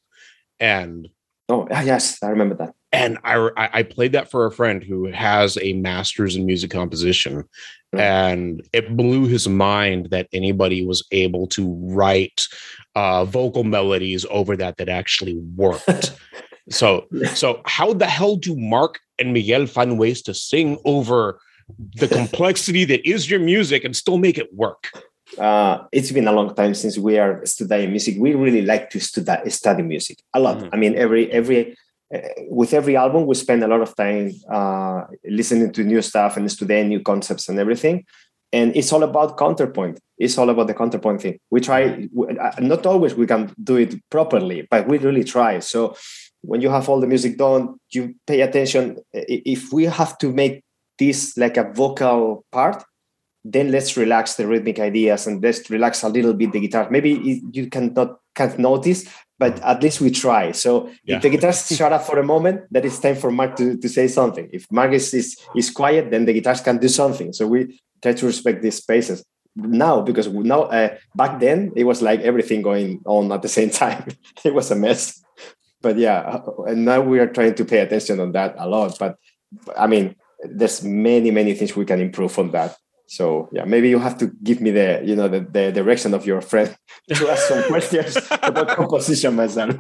and 0.60 1.08
oh 1.50 1.68
yes, 1.70 2.22
I 2.22 2.28
remember 2.28 2.56
that. 2.56 2.76
And 2.92 3.18
I 3.24 3.50
I 3.58 3.84
played 3.84 4.14
that 4.14 4.32
for 4.32 4.46
a 4.46 4.52
friend 4.52 4.82
who 4.82 5.12
has 5.12 5.58
a 5.62 5.74
master's 5.74 6.38
in 6.38 6.46
music 6.46 6.72
composition, 6.72 7.44
and 7.94 8.62
it 8.74 8.96
blew 8.96 9.26
his 9.26 9.48
mind 9.48 10.10
that 10.12 10.28
anybody 10.32 10.86
was 10.86 11.06
able 11.12 11.48
to 11.48 11.74
write 11.82 12.48
uh, 12.96 13.26
vocal 13.26 13.64
melodies 13.64 14.26
over 14.30 14.56
that 14.58 14.78
that 14.78 14.90
actually 14.90 15.36
worked. 15.56 16.18
so, 16.70 17.08
so 17.34 17.62
how 17.66 17.94
the 17.94 18.06
hell 18.06 18.36
do 18.36 18.56
Mark 18.56 19.00
and 19.20 19.34
Miguel 19.34 19.68
find 19.68 20.00
ways 20.00 20.22
to 20.24 20.34
sing 20.34 20.78
over 20.86 21.40
the 21.96 22.08
complexity 22.20 22.86
that 22.86 23.08
is 23.08 23.30
your 23.30 23.40
music 23.40 23.84
and 23.84 23.96
still 23.96 24.18
make 24.18 24.38
it 24.38 24.54
work? 24.54 24.90
Uh, 25.38 25.84
it's 25.92 26.12
been 26.12 26.28
a 26.28 26.32
long 26.32 26.56
time 26.56 26.74
since 26.74 26.98
we 26.98 27.18
are 27.18 27.46
studying 27.46 27.92
music. 27.92 28.16
We 28.18 28.34
really 28.34 28.62
like 28.62 28.90
to 28.92 29.00
study, 29.00 29.50
study 29.50 29.84
music 29.84 30.20
a 30.34 30.40
lot. 30.40 30.58
Mm-hmm. 30.58 30.70
I 30.72 30.78
mean, 30.78 30.96
every 30.96 31.32
every 31.32 31.76
with 32.50 32.74
every 32.74 32.96
album, 32.96 33.26
we 33.26 33.36
spend 33.36 33.64
a 33.64 33.68
lot 33.68 33.82
of 33.82 33.96
time 33.96 34.32
uh, 34.50 35.04
listening 35.26 35.72
to 35.74 35.84
new 35.84 36.02
stuff 36.02 36.38
and 36.38 36.50
studying 36.52 36.90
new 36.90 37.02
concepts 37.02 37.50
and 37.50 37.60
everything. 37.60 38.06
And 38.54 38.76
it's 38.76 38.94
all 38.94 39.04
about 39.04 39.38
counterpoint. 39.38 40.00
It's 40.18 40.38
all 40.38 40.50
about 40.50 40.68
the 40.68 40.74
counterpoint 40.74 41.22
thing. 41.22 41.40
We 41.52 41.60
try 41.60 42.08
uh, 42.40 42.52
not 42.60 42.86
always 42.86 43.14
we 43.14 43.28
can 43.28 43.54
do 43.62 43.76
it 43.76 43.96
properly 44.10 44.66
but 44.72 44.88
we 44.88 44.98
really 45.00 45.26
try. 45.26 45.60
So 45.60 45.98
when 46.42 46.62
you 46.62 46.70
have 46.70 46.88
all 46.88 47.02
the 47.02 47.08
music 47.08 47.38
done 47.38 47.76
you 47.92 48.16
pay 48.26 48.42
attention. 48.42 48.98
If 49.12 49.74
we 49.74 49.84
have 49.84 50.18
to 50.20 50.32
make 50.32 50.64
this 50.98 51.38
like 51.38 51.58
a 51.58 51.72
vocal 51.74 52.46
part 52.52 52.84
then 53.44 53.72
let's 53.72 53.96
relax 53.98 54.36
the 54.36 54.48
rhythmic 54.48 54.80
ideas 54.80 55.28
and 55.28 55.42
let's 55.44 55.70
relax 55.70 56.04
a 56.04 56.10
little 56.10 56.34
bit 56.34 56.52
the 56.52 56.60
guitar. 56.60 56.90
Maybe 56.90 57.42
you 57.52 57.68
cannot 57.70 58.20
can't 58.38 58.58
notice 58.60 59.02
but 59.40 59.54
at 59.72 59.84
least 59.84 60.02
we 60.02 60.10
try 60.10 60.52
so 60.52 60.90
yeah. 61.04 61.16
if 61.16 61.22
the 61.24 61.30
guitars 61.30 61.68
shut 61.78 61.92
up 61.92 62.04
for 62.04 62.18
a 62.20 62.24
moment 62.34 62.62
that 62.72 62.86
it's 62.86 63.00
time 63.00 63.16
for 63.16 63.30
mark 63.32 63.56
to, 63.56 63.78
to 63.78 63.90
say 63.90 64.08
something 64.08 64.50
if 64.54 64.64
mark 64.72 64.92
is, 64.94 65.14
is 65.14 65.38
is 65.56 65.70
quiet 65.70 66.12
then 66.12 66.26
the 66.26 66.34
guitars 66.34 66.62
can 66.62 66.78
do 66.78 66.88
something 66.88 67.34
so 67.34 67.48
we 67.48 67.60
try 68.02 68.14
to 68.14 68.26
respect 68.26 68.62
these 68.62 68.78
spaces. 68.78 69.24
now 69.56 70.02
because 70.02 70.28
now 70.28 70.64
uh, 70.64 70.96
back 71.16 71.40
then 71.40 71.72
it 71.76 71.84
was 71.84 72.02
like 72.02 72.22
everything 72.22 72.62
going 72.62 73.02
on 73.06 73.32
at 73.32 73.42
the 73.42 73.50
same 73.50 73.70
time. 73.84 74.06
it 74.44 74.54
was 74.54 74.72
a 74.72 74.76
mess. 74.76 75.24
But 75.82 75.98
yeah, 75.98 76.42
and 76.68 76.86
now 76.86 77.02
we 77.02 77.20
are 77.20 77.28
trying 77.28 77.54
to 77.56 77.66
pay 77.66 77.80
attention 77.80 78.20
on 78.20 78.32
that 78.32 78.56
a 78.58 78.68
lot. 78.68 78.98
But 79.00 79.18
I 79.78 79.88
mean, 79.88 80.16
there's 80.44 80.84
many 80.84 81.32
many 81.32 81.54
things 81.54 81.76
we 81.76 81.86
can 81.86 82.02
improve 82.02 82.38
on 82.40 82.52
that. 82.52 82.78
So 83.08 83.50
yeah, 83.52 83.64
maybe 83.64 83.90
you 83.90 84.00
have 84.00 84.18
to 84.20 84.28
give 84.44 84.62
me 84.62 84.72
the 84.72 85.02
you 85.04 85.16
know 85.16 85.28
the, 85.28 85.40
the 85.40 85.72
direction 85.72 86.14
of 86.14 86.26
your 86.26 86.42
friend 86.42 86.76
to 87.14 87.30
ask 87.30 87.48
some 87.48 87.64
questions 87.64 88.18
about 88.44 88.68
composition 88.76 89.36
myself. 89.36 89.76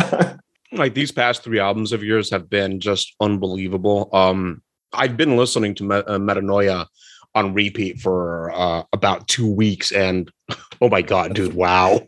like 0.72 0.94
these 0.94 1.12
past 1.12 1.42
three 1.42 1.58
albums 1.58 1.92
of 1.92 2.04
yours 2.04 2.30
have 2.30 2.48
been 2.48 2.80
just 2.80 3.14
unbelievable. 3.20 4.08
Um, 4.12 4.62
I've 4.92 5.16
been 5.16 5.36
listening 5.36 5.74
to 5.76 5.92
uh, 5.92 6.18
Metanoia 6.18 6.86
on 7.34 7.54
repeat 7.54 8.00
for 8.00 8.50
uh, 8.52 8.84
about 8.92 9.26
two 9.28 9.50
weeks, 9.50 9.92
and 9.92 10.30
oh 10.80 10.88
my 10.88 11.02
god, 11.02 11.34
dude, 11.34 11.54
wow, 11.54 12.00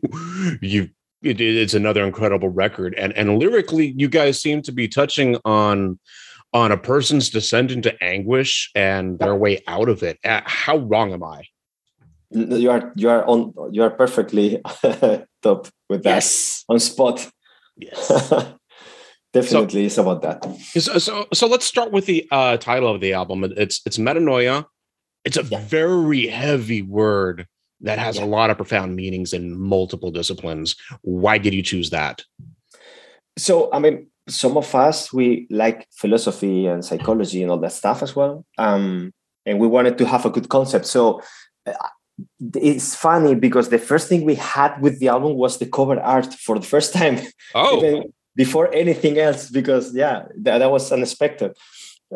you 0.61 0.91
it, 1.23 1.41
it's 1.41 1.75
another 1.75 2.05
incredible 2.05 2.49
record, 2.49 2.95
and 2.95 3.13
and 3.15 3.39
lyrically, 3.39 3.95
you 3.97 4.09
guys 4.09 4.41
seem 4.41 4.63
to 4.63 4.73
be 4.73 4.87
touching 4.89 5.39
on 5.45 5.99
on 6.53 6.73
a 6.73 6.77
person's 6.77 7.31
descent 7.31 7.71
into 7.71 7.93
anguish 8.03 8.71
and 8.75 9.19
their 9.19 9.35
way 9.35 9.63
out 9.67 9.89
of 9.89 10.03
it. 10.03 10.19
Uh, 10.25 10.43
how 10.45 10.79
wrong 10.79 11.13
am 11.13 11.23
I? 11.23 11.45
You 12.31 12.71
are 12.71 12.93
you 12.97 13.11
are 13.11 13.27
on 13.27 13.53
you 13.73 13.83
are 13.83 13.91
perfectly 13.91 14.61
top 15.43 15.69
with 15.89 16.03
that 16.05 16.17
yes. 16.17 16.65
on 16.69 16.79
spot. 16.79 17.31
Yes. 17.77 18.09
Definitely, 19.33 19.89
so, 19.89 20.03
it's 20.03 20.21
about 20.21 20.23
that. 20.23 20.59
So, 20.79 20.99
so, 20.99 21.27
so 21.33 21.47
let's 21.47 21.65
start 21.65 21.91
with 21.91 22.05
the 22.05 22.29
uh, 22.31 22.59
title 22.59 22.95
of 22.95 23.01
the 23.01 23.15
album. 23.15 23.45
It's 23.57 23.81
it's 23.87 23.97
metanoia. 23.97 24.67
It's 25.25 25.39
a 25.39 25.45
yeah. 25.45 25.65
very 25.65 26.27
heavy 26.27 26.83
word 26.83 27.47
that 27.81 27.99
has 27.99 28.17
yeah. 28.17 28.25
a 28.25 28.27
lot 28.27 28.51
of 28.51 28.59
profound 28.59 28.95
meanings 28.95 29.33
in 29.33 29.59
multiple 29.59 30.11
disciplines. 30.11 30.77
Why 31.01 31.39
did 31.39 31.55
you 31.55 31.63
choose 31.63 31.91
that? 31.91 32.25
So, 33.39 33.71
I 33.73 33.79
mean, 33.79 34.09
some 34.29 34.57
of 34.57 34.75
us 34.75 35.13
we 35.13 35.47
like 35.51 35.87
philosophy 35.93 36.67
and 36.67 36.85
psychology 36.85 37.43
and 37.43 37.51
all 37.51 37.59
that 37.59 37.73
stuff 37.73 38.03
as 38.03 38.15
well, 38.15 38.45
um, 38.59 39.13
and 39.47 39.59
we 39.59 39.67
wanted 39.67 39.99
to 39.99 40.07
have 40.07 40.27
a 40.27 40.31
good 40.31 40.49
concept. 40.49 40.87
So. 40.87 41.21
Uh, 41.67 41.73
it's 42.55 42.95
funny 42.95 43.35
because 43.35 43.71
the 43.71 43.79
first 43.79 44.07
thing 44.07 44.25
we 44.25 44.35
had 44.35 44.81
with 44.81 45.01
the 45.01 45.09
album 45.09 45.35
was 45.35 45.59
the 45.59 45.67
cover 45.67 45.99
art 45.99 46.33
for 46.35 46.59
the 46.59 46.67
first 46.67 46.93
time. 46.93 47.19
Oh, 47.55 47.79
Even 47.85 48.13
before 48.37 48.73
anything 48.73 49.19
else, 49.19 49.51
because 49.51 49.95
yeah, 49.95 50.25
that, 50.37 50.59
that 50.59 50.71
was 50.71 50.93
unexpected. 50.93 51.57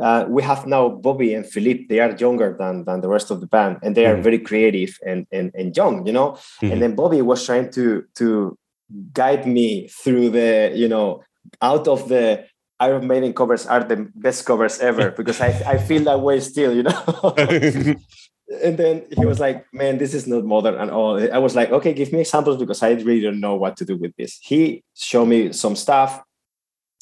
Uh, 0.00 0.26
we 0.28 0.42
have 0.42 0.66
now 0.66 0.88
Bobby 0.88 1.32
and 1.34 1.46
Philippe. 1.46 1.86
They 1.88 2.00
are 2.00 2.14
younger 2.16 2.54
than, 2.58 2.84
than 2.84 3.00
the 3.00 3.08
rest 3.08 3.30
of 3.30 3.40
the 3.40 3.46
band, 3.46 3.78
and 3.82 3.96
they 3.96 4.06
are 4.06 4.14
mm-hmm. 4.14 4.22
very 4.22 4.38
creative 4.38 4.98
and, 5.06 5.26
and, 5.32 5.50
and 5.54 5.74
young, 5.76 6.06
you 6.06 6.12
know. 6.12 6.32
Mm-hmm. 6.32 6.72
And 6.72 6.82
then 6.82 6.94
Bobby 6.94 7.22
was 7.22 7.44
trying 7.44 7.70
to 7.72 8.04
to 8.16 8.58
guide 9.12 9.46
me 9.46 9.88
through 9.88 10.30
the, 10.30 10.70
you 10.74 10.86
know, 10.86 11.22
out 11.60 11.88
of 11.88 12.08
the 12.08 12.46
Iron 12.78 13.06
Maiden 13.06 13.32
covers 13.32 13.66
are 13.66 13.82
the 13.82 14.08
best 14.14 14.44
covers 14.44 14.80
ever 14.80 15.10
because 15.10 15.40
I, 15.40 15.48
I 15.66 15.78
feel 15.78 16.04
that 16.04 16.20
way 16.20 16.40
still, 16.40 16.74
you 16.74 16.82
know. 16.82 17.34
and 18.62 18.76
then 18.76 19.04
he 19.16 19.24
was 19.24 19.40
like, 19.40 19.64
"Man, 19.72 19.98
this 19.98 20.12
is 20.12 20.26
not 20.26 20.44
modern 20.44 20.74
at 20.74 20.90
all." 20.90 21.16
I 21.32 21.38
was 21.38 21.56
like, 21.56 21.70
"Okay, 21.70 21.94
give 21.94 22.12
me 22.12 22.20
examples 22.20 22.58
because 22.58 22.82
I 22.82 22.90
really 22.92 23.22
don't 23.22 23.40
know 23.40 23.56
what 23.56 23.76
to 23.78 23.84
do 23.84 23.96
with 23.96 24.14
this." 24.16 24.38
He 24.42 24.84
showed 24.94 25.26
me 25.26 25.52
some 25.52 25.74
stuff, 25.74 26.22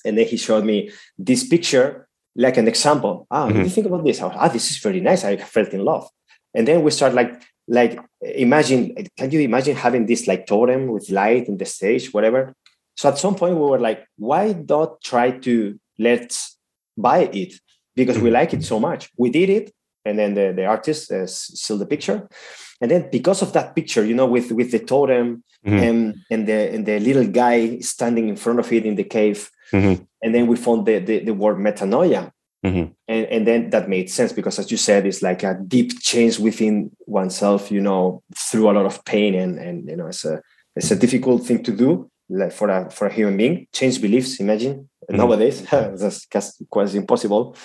and 0.04 0.16
then 0.16 0.26
he 0.26 0.36
showed 0.36 0.64
me 0.64 0.90
this 1.18 1.46
picture 1.46 2.08
like 2.36 2.56
an 2.56 2.68
example. 2.68 3.26
Ah, 3.30 3.46
mm-hmm. 3.46 3.46
what 3.46 3.62
do 3.62 3.68
you 3.68 3.74
think 3.74 3.86
about 3.86 4.04
this? 4.04 4.20
Was, 4.20 4.32
ah, 4.34 4.48
this 4.48 4.70
is 4.70 4.78
very 4.78 5.00
nice. 5.00 5.24
I 5.24 5.36
felt 5.36 5.70
in 5.70 5.84
love. 5.84 6.08
And 6.54 6.68
then 6.68 6.82
we 6.82 6.90
start 6.92 7.14
like 7.14 7.42
like 7.66 7.98
imagine. 8.20 8.94
Can 9.18 9.30
you 9.32 9.40
imagine 9.40 9.76
having 9.76 10.06
this 10.06 10.28
like 10.28 10.46
totem 10.46 10.86
with 10.86 11.10
light 11.10 11.48
in 11.48 11.58
the 11.58 11.66
stage, 11.66 12.12
whatever? 12.14 12.54
So 12.96 13.08
at 13.08 13.18
some 13.18 13.34
point 13.34 13.56
we 13.56 13.62
were 13.62 13.80
like, 13.80 14.06
why 14.16 14.54
not 14.68 15.02
try 15.02 15.32
to 15.32 15.78
let's 15.98 16.56
buy 16.96 17.28
it 17.32 17.54
because 17.96 18.18
we 18.18 18.24
mm-hmm. 18.24 18.34
like 18.34 18.54
it 18.54 18.64
so 18.64 18.80
much. 18.80 19.10
We 19.16 19.30
did 19.30 19.50
it, 19.50 19.72
and 20.04 20.18
then 20.18 20.34
the, 20.34 20.52
the 20.54 20.66
artist 20.66 21.10
uh, 21.10 21.26
still 21.26 21.78
the 21.78 21.86
picture, 21.86 22.28
and 22.80 22.90
then 22.90 23.08
because 23.10 23.42
of 23.42 23.52
that 23.52 23.74
picture, 23.74 24.04
you 24.04 24.14
know, 24.14 24.26
with 24.26 24.52
with 24.52 24.70
the 24.70 24.80
totem 24.80 25.44
mm-hmm. 25.66 25.78
and 25.78 26.16
and 26.30 26.46
the 26.46 26.74
and 26.74 26.86
the 26.86 26.98
little 27.00 27.26
guy 27.26 27.78
standing 27.80 28.28
in 28.28 28.36
front 28.36 28.58
of 28.58 28.72
it 28.72 28.86
in 28.86 28.96
the 28.96 29.04
cave, 29.04 29.50
mm-hmm. 29.72 30.02
and 30.22 30.34
then 30.34 30.46
we 30.46 30.56
found 30.56 30.86
the 30.86 30.98
the, 30.98 31.20
the 31.20 31.34
word 31.34 31.58
metanoia, 31.58 32.32
Mm-hmm. 32.64 32.92
And, 33.08 33.26
and 33.26 33.46
then 33.46 33.70
that 33.70 33.90
made 33.90 34.10
sense 34.10 34.32
because, 34.32 34.58
as 34.58 34.70
you 34.70 34.78
said, 34.78 35.06
it's 35.06 35.20
like 35.20 35.42
a 35.42 35.54
deep 35.68 36.00
change 36.00 36.38
within 36.38 36.90
oneself, 37.06 37.70
you 37.70 37.80
know, 37.80 38.22
through 38.34 38.70
a 38.70 38.72
lot 38.72 38.86
of 38.86 39.04
pain. 39.04 39.34
And, 39.34 39.58
and 39.58 39.86
you 39.86 39.96
know, 39.96 40.06
it's 40.06 40.24
a, 40.24 40.40
it's 40.74 40.90
a 40.90 40.96
difficult 40.96 41.44
thing 41.44 41.62
to 41.64 41.72
do 41.72 42.10
like 42.28 42.52
for 42.52 42.68
a 42.68 42.90
for 42.90 43.06
a 43.06 43.12
human 43.12 43.36
being. 43.36 43.66
Change 43.72 44.00
beliefs 44.00 44.40
imagine. 44.40 44.88
Mm-hmm. 45.10 45.16
nowadays 45.18 45.62
that's, 45.70 46.26
that's 46.26 46.62
quite 46.70 46.94
impossible. 46.94 47.56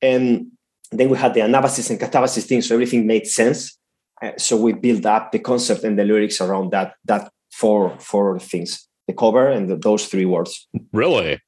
And 0.00 0.52
then 0.90 1.10
we 1.10 1.18
had 1.18 1.34
the 1.34 1.40
anabasis 1.40 1.90
and 1.90 2.00
katabasis 2.00 2.46
thing 2.46 2.62
so 2.62 2.74
everything 2.74 3.06
made 3.06 3.26
sense. 3.26 3.78
Uh, 4.22 4.32
so 4.38 4.56
we 4.56 4.72
built 4.72 5.04
up 5.04 5.32
the 5.32 5.38
concept 5.38 5.84
and 5.84 5.98
the 5.98 6.04
lyrics 6.04 6.40
around 6.40 6.70
that 6.72 6.94
that 7.04 7.30
four 7.50 7.96
four 7.98 8.38
things 8.38 8.88
the 9.06 9.12
cover 9.12 9.48
and 9.48 9.68
the, 9.68 9.76
those 9.76 10.06
three 10.06 10.24
words. 10.24 10.68
Really? 10.92 11.40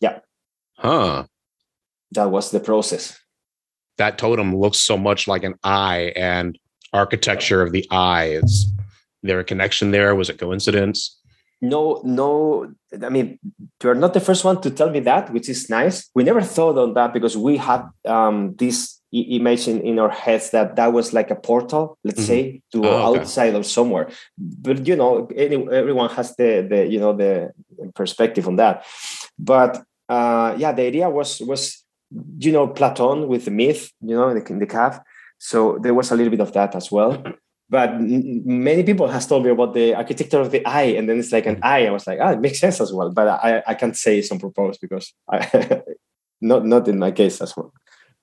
Yeah. 0.00 0.20
Huh. 0.78 1.24
That 2.12 2.30
was 2.30 2.50
the 2.50 2.60
process. 2.60 3.18
That 3.98 4.16
totem 4.18 4.56
looks 4.56 4.78
so 4.78 4.96
much 4.96 5.26
like 5.26 5.44
an 5.44 5.54
eye 5.64 6.12
and 6.16 6.58
architecture 6.92 7.60
of 7.60 7.72
the 7.72 7.86
eye 7.90 8.38
is 8.42 8.66
there 9.22 9.40
a 9.40 9.44
connection 9.44 9.90
there? 9.90 10.14
Was 10.14 10.30
it 10.30 10.38
coincidence 10.38 11.18
no 11.70 12.00
no 12.04 12.72
i 13.02 13.08
mean 13.08 13.38
you're 13.84 13.94
not 13.94 14.14
the 14.14 14.20
first 14.20 14.44
one 14.44 14.60
to 14.62 14.70
tell 14.70 14.90
me 14.90 15.00
that 15.00 15.30
which 15.30 15.48
is 15.48 15.68
nice. 15.68 16.10
We 16.14 16.24
never 16.24 16.40
thought 16.40 16.78
on 16.78 16.94
that 16.94 17.12
because 17.12 17.36
we 17.36 17.58
had 17.58 17.82
um, 18.06 18.54
this 18.56 19.00
image 19.12 19.68
in, 19.68 19.80
in 19.82 19.98
our 19.98 20.08
heads 20.08 20.50
that 20.50 20.74
that 20.76 20.92
was 20.92 21.12
like 21.12 21.30
a 21.30 21.36
portal 21.36 21.98
let's 22.02 22.22
mm-hmm. 22.22 22.26
say 22.26 22.62
to 22.72 22.84
oh, 22.84 23.12
okay. 23.12 23.20
outside 23.20 23.54
of 23.54 23.66
somewhere. 23.66 24.08
But 24.38 24.86
you 24.86 24.96
know 24.96 25.28
any, 25.36 25.56
everyone 25.70 26.10
has 26.10 26.34
the 26.36 26.66
the 26.68 26.86
you 26.86 26.98
know 26.98 27.12
the 27.12 27.52
perspective 27.94 28.48
on 28.48 28.56
that. 28.56 28.84
But 29.38 29.82
uh 30.08 30.54
yeah 30.58 30.72
the 30.72 30.82
idea 30.82 31.08
was 31.10 31.40
was 31.40 31.84
you 32.38 32.52
know 32.52 32.68
platon 32.68 33.28
with 33.28 33.44
the 33.44 33.50
myth 33.50 33.92
you 34.00 34.16
know 34.16 34.28
in 34.30 34.38
the, 34.38 34.52
in 34.52 34.58
the 34.58 34.66
cave. 34.66 34.98
So 35.38 35.78
there 35.82 35.94
was 35.94 36.10
a 36.10 36.16
little 36.16 36.30
bit 36.30 36.40
of 36.40 36.52
that 36.52 36.74
as 36.74 36.90
well 36.90 37.22
but 37.70 38.00
many 38.00 38.82
people 38.82 39.08
has 39.08 39.26
told 39.26 39.44
me 39.44 39.50
about 39.50 39.74
the 39.74 39.94
architecture 39.94 40.40
of 40.40 40.50
the 40.50 40.64
eye 40.66 40.94
and 40.96 41.08
then 41.08 41.18
it's 41.18 41.32
like 41.32 41.46
an 41.46 41.58
eye 41.62 41.86
i 41.86 41.90
was 41.90 42.06
like 42.06 42.18
ah 42.20 42.30
it 42.30 42.40
makes 42.40 42.60
sense 42.60 42.80
as 42.80 42.92
well 42.92 43.10
but 43.10 43.28
i, 43.28 43.62
I 43.66 43.74
can't 43.74 43.96
say 43.96 44.22
some 44.22 44.38
purpose 44.38 44.78
because 44.78 45.12
I, 45.30 45.82
not 46.40 46.66
not 46.66 46.88
in 46.88 46.98
my 46.98 47.10
case 47.10 47.40
as 47.40 47.56
well 47.56 47.72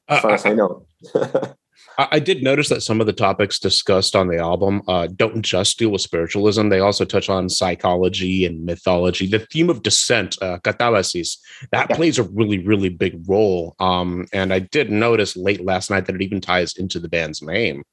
as 0.07 0.19
far 0.19 0.31
uh, 0.31 0.33
as 0.35 0.45
i 0.45 0.53
know 0.53 0.85
I 1.97 2.19
did 2.19 2.41
notice 2.41 2.69
that 2.69 2.81
some 2.81 3.01
of 3.01 3.07
the 3.07 3.13
topics 3.13 3.59
discussed 3.59 4.15
on 4.15 4.27
the 4.27 4.37
album 4.37 4.81
uh, 4.87 5.07
don't 5.07 5.41
just 5.41 5.77
deal 5.77 5.89
with 5.89 6.01
spiritualism. 6.01 6.69
They 6.69 6.79
also 6.79 7.05
touch 7.05 7.29
on 7.29 7.49
psychology 7.49 8.45
and 8.45 8.65
mythology. 8.65 9.27
The 9.27 9.39
theme 9.51 9.69
of 9.69 9.83
descent, 9.83 10.37
uh, 10.41 10.59
katabasis, 10.59 11.37
that 11.71 11.89
yeah. 11.89 11.95
plays 11.95 12.17
a 12.17 12.23
really, 12.23 12.59
really 12.59 12.89
big 12.89 13.21
role. 13.27 13.75
Um, 13.79 14.25
and 14.31 14.53
I 14.53 14.59
did 14.59 14.89
notice 14.89 15.35
late 15.35 15.63
last 15.63 15.89
night 15.89 16.05
that 16.05 16.15
it 16.15 16.21
even 16.21 16.39
ties 16.39 16.75
into 16.75 16.99
the 16.99 17.09
band's 17.09 17.41
name 17.41 17.83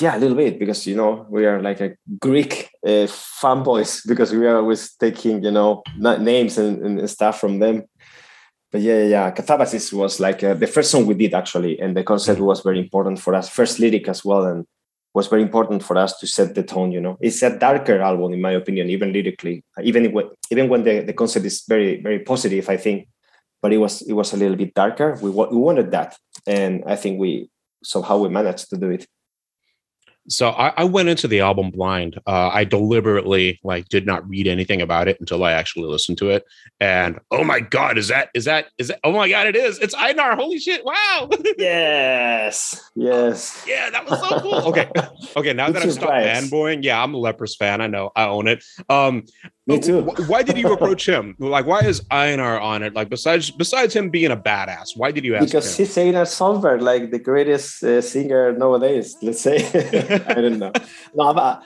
yeah, 0.00 0.16
a 0.16 0.18
little 0.18 0.36
bit 0.36 0.58
because 0.58 0.86
you 0.86 0.96
know 0.96 1.26
we 1.28 1.44
are 1.44 1.60
like 1.60 1.80
a 1.80 1.94
Greek 2.20 2.70
uh, 2.86 3.06
fanboys 3.40 4.00
because 4.08 4.32
we 4.32 4.46
are 4.46 4.56
always 4.56 4.94
taking 4.94 5.42
you 5.42 5.50
know 5.50 5.82
names 5.98 6.58
and, 6.58 6.84
and 6.84 7.10
stuff 7.10 7.40
from 7.40 7.58
them. 7.58 7.84
But 8.70 8.80
yeah, 8.80 9.02
yeah, 9.02 9.30
Katabasis 9.30 9.92
was 9.92 10.18
like 10.18 10.42
uh, 10.42 10.54
the 10.54 10.66
first 10.66 10.90
song 10.90 11.06
we 11.06 11.14
did 11.14 11.34
actually, 11.34 11.78
and 11.78 11.94
the 11.94 12.04
concept 12.04 12.40
mm. 12.40 12.44
was 12.44 12.60
very 12.60 12.78
important 12.78 13.20
for 13.20 13.34
us. 13.34 13.48
First 13.48 13.78
lyric 13.80 14.08
as 14.08 14.24
well, 14.24 14.44
and 14.44 14.66
was 15.14 15.26
very 15.26 15.42
important 15.42 15.82
for 15.82 15.98
us 15.98 16.18
to 16.20 16.26
set 16.26 16.54
the 16.54 16.62
tone. 16.62 16.90
You 16.90 17.00
know, 17.02 17.18
it's 17.20 17.42
a 17.42 17.58
darker 17.58 18.00
album 18.00 18.32
in 18.32 18.40
my 18.40 18.52
opinion, 18.52 18.88
even 18.88 19.12
lyrically, 19.12 19.62
even 19.82 20.10
when, 20.12 20.30
even 20.50 20.70
when 20.70 20.84
the, 20.84 21.00
the 21.00 21.12
concept 21.12 21.44
is 21.44 21.64
very 21.68 22.00
very 22.00 22.20
positive, 22.20 22.70
I 22.70 22.78
think. 22.78 23.08
But 23.60 23.74
it 23.74 23.78
was 23.78 24.00
it 24.02 24.14
was 24.14 24.32
a 24.32 24.38
little 24.38 24.56
bit 24.56 24.72
darker. 24.72 25.18
We 25.20 25.28
we 25.28 25.56
wanted 25.56 25.90
that, 25.90 26.16
and 26.46 26.82
I 26.86 26.96
think 26.96 27.20
we 27.20 27.50
somehow 27.84 28.16
we 28.16 28.30
managed 28.30 28.70
to 28.70 28.78
do 28.78 28.88
it 28.88 29.06
so 30.28 30.50
I, 30.50 30.72
I, 30.76 30.84
went 30.84 31.08
into 31.08 31.26
the 31.26 31.40
album 31.40 31.70
blind. 31.70 32.18
Uh, 32.26 32.50
I 32.52 32.64
deliberately 32.64 33.58
like 33.64 33.88
did 33.88 34.06
not 34.06 34.28
read 34.28 34.46
anything 34.46 34.80
about 34.80 35.08
it 35.08 35.18
until 35.18 35.42
I 35.42 35.52
actually 35.52 35.88
listened 35.88 36.18
to 36.18 36.30
it. 36.30 36.44
And 36.80 37.18
oh 37.30 37.42
my 37.42 37.60
god, 37.60 37.98
is 37.98 38.08
that 38.08 38.30
is 38.34 38.44
that 38.44 38.66
is 38.78 38.88
that? 38.88 39.00
Oh 39.02 39.12
my 39.12 39.28
god, 39.28 39.46
it 39.48 39.56
is! 39.56 39.78
It's 39.78 39.94
Einar. 39.94 40.36
Holy 40.36 40.58
shit! 40.58 40.84
Wow. 40.84 41.28
yes. 41.58 42.90
Yes. 42.94 43.64
yeah, 43.66 43.90
that 43.90 44.08
was 44.08 44.20
so 44.20 44.40
cool. 44.40 44.54
Okay. 44.68 44.90
Okay. 45.34 45.52
Now 45.52 45.70
that 45.70 45.82
I've 45.82 45.92
stopped 45.92 46.12
fanboying, 46.12 46.84
yeah, 46.84 47.02
I'm 47.02 47.14
a 47.14 47.16
Leprous 47.16 47.56
fan. 47.56 47.80
I 47.80 47.86
know. 47.86 48.10
I 48.14 48.26
own 48.26 48.48
it. 48.48 48.62
Um, 48.88 49.24
Me 49.66 49.78
too. 49.78 50.02
why 50.26 50.42
did 50.42 50.58
you 50.58 50.72
approach 50.72 51.06
him? 51.08 51.36
Like, 51.38 51.66
why 51.66 51.80
is 51.80 52.02
Einar 52.10 52.58
on 52.58 52.82
it? 52.82 52.94
Like, 52.94 53.08
besides 53.08 53.50
besides 53.52 53.94
him 53.94 54.10
being 54.10 54.32
a 54.32 54.36
badass, 54.36 54.96
why 54.96 55.12
did 55.12 55.24
you 55.24 55.34
ask? 55.36 55.42
Him? 55.42 55.46
Because 55.46 55.78
him? 55.78 55.86
he's 55.86 55.96
Einar 55.98 56.24
Solberg, 56.24 56.80
like 56.80 57.10
the 57.12 57.18
greatest 57.20 57.82
uh, 57.84 58.00
singer 58.00 58.52
nowadays. 58.52 59.16
Let's 59.22 59.40
say. 59.40 59.58
I 60.26 60.34
don't 60.34 60.58
know. 60.58 60.72
No, 61.14 61.32
but 61.32 61.62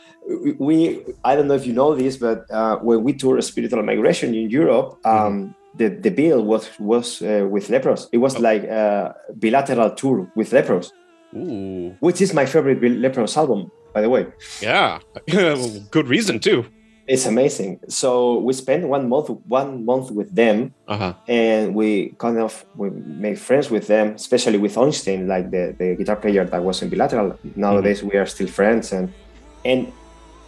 we. 0.58 1.00
I 1.24 1.36
don't 1.36 1.48
know 1.48 1.54
if 1.54 1.66
you 1.66 1.72
know 1.72 1.94
this, 1.94 2.18
but 2.18 2.44
uh, 2.50 2.76
when 2.78 3.02
we 3.02 3.14
tour 3.14 3.40
spiritual 3.40 3.82
migration 3.82 4.34
in 4.34 4.50
Europe, 4.50 4.98
Mm-hmm. 5.02 5.26
um, 5.26 5.54
the 5.76 5.88
the 5.88 6.10
bill 6.10 6.42
was 6.44 6.68
was 6.78 7.22
uh, 7.22 7.46
with 7.50 7.70
Leprous. 7.70 8.08
It 8.12 8.18
was 8.18 8.36
Oh. 8.36 8.40
like 8.40 8.64
a 8.64 9.14
bilateral 9.40 9.90
tour 9.94 10.30
with 10.36 10.52
Leprous, 10.52 10.92
Ooh, 11.34 11.94
which 12.00 12.20
is 12.20 12.34
my 12.34 12.44
favorite 12.46 12.82
Leprous 12.82 13.36
album, 13.36 13.70
by 13.94 14.00
the 14.02 14.08
way. 14.10 14.26
yeah, 14.60 14.98
good 15.90 16.08
reason 16.08 16.38
too. 16.40 16.64
It's 17.08 17.26
amazing. 17.26 17.78
So 17.88 18.38
we 18.38 18.52
spent 18.52 18.82
one 18.88 19.08
month 19.08 19.28
one 19.48 19.84
month 19.84 20.10
with 20.10 20.34
them 20.34 20.74
Uh 20.88 20.96
huh. 20.98 21.12
and 21.28 21.74
we 21.74 22.14
kind 22.18 22.38
of 22.38 22.64
we 22.76 22.90
made 22.90 23.38
friends 23.38 23.70
with 23.70 23.86
them, 23.86 24.14
especially 24.14 24.58
with 24.58 24.74
Øystein, 24.76 25.26
like 25.28 25.50
the, 25.50 25.74
the 25.78 25.94
guitar 25.96 26.16
player 26.16 26.44
that 26.44 26.62
was 26.62 26.82
in 26.82 26.88
bilateral. 26.90 27.38
Nowadays 27.54 28.02
we 28.02 28.16
are 28.18 28.26
still 28.26 28.48
friends 28.48 28.92
and 28.92 29.08
and 29.64 29.86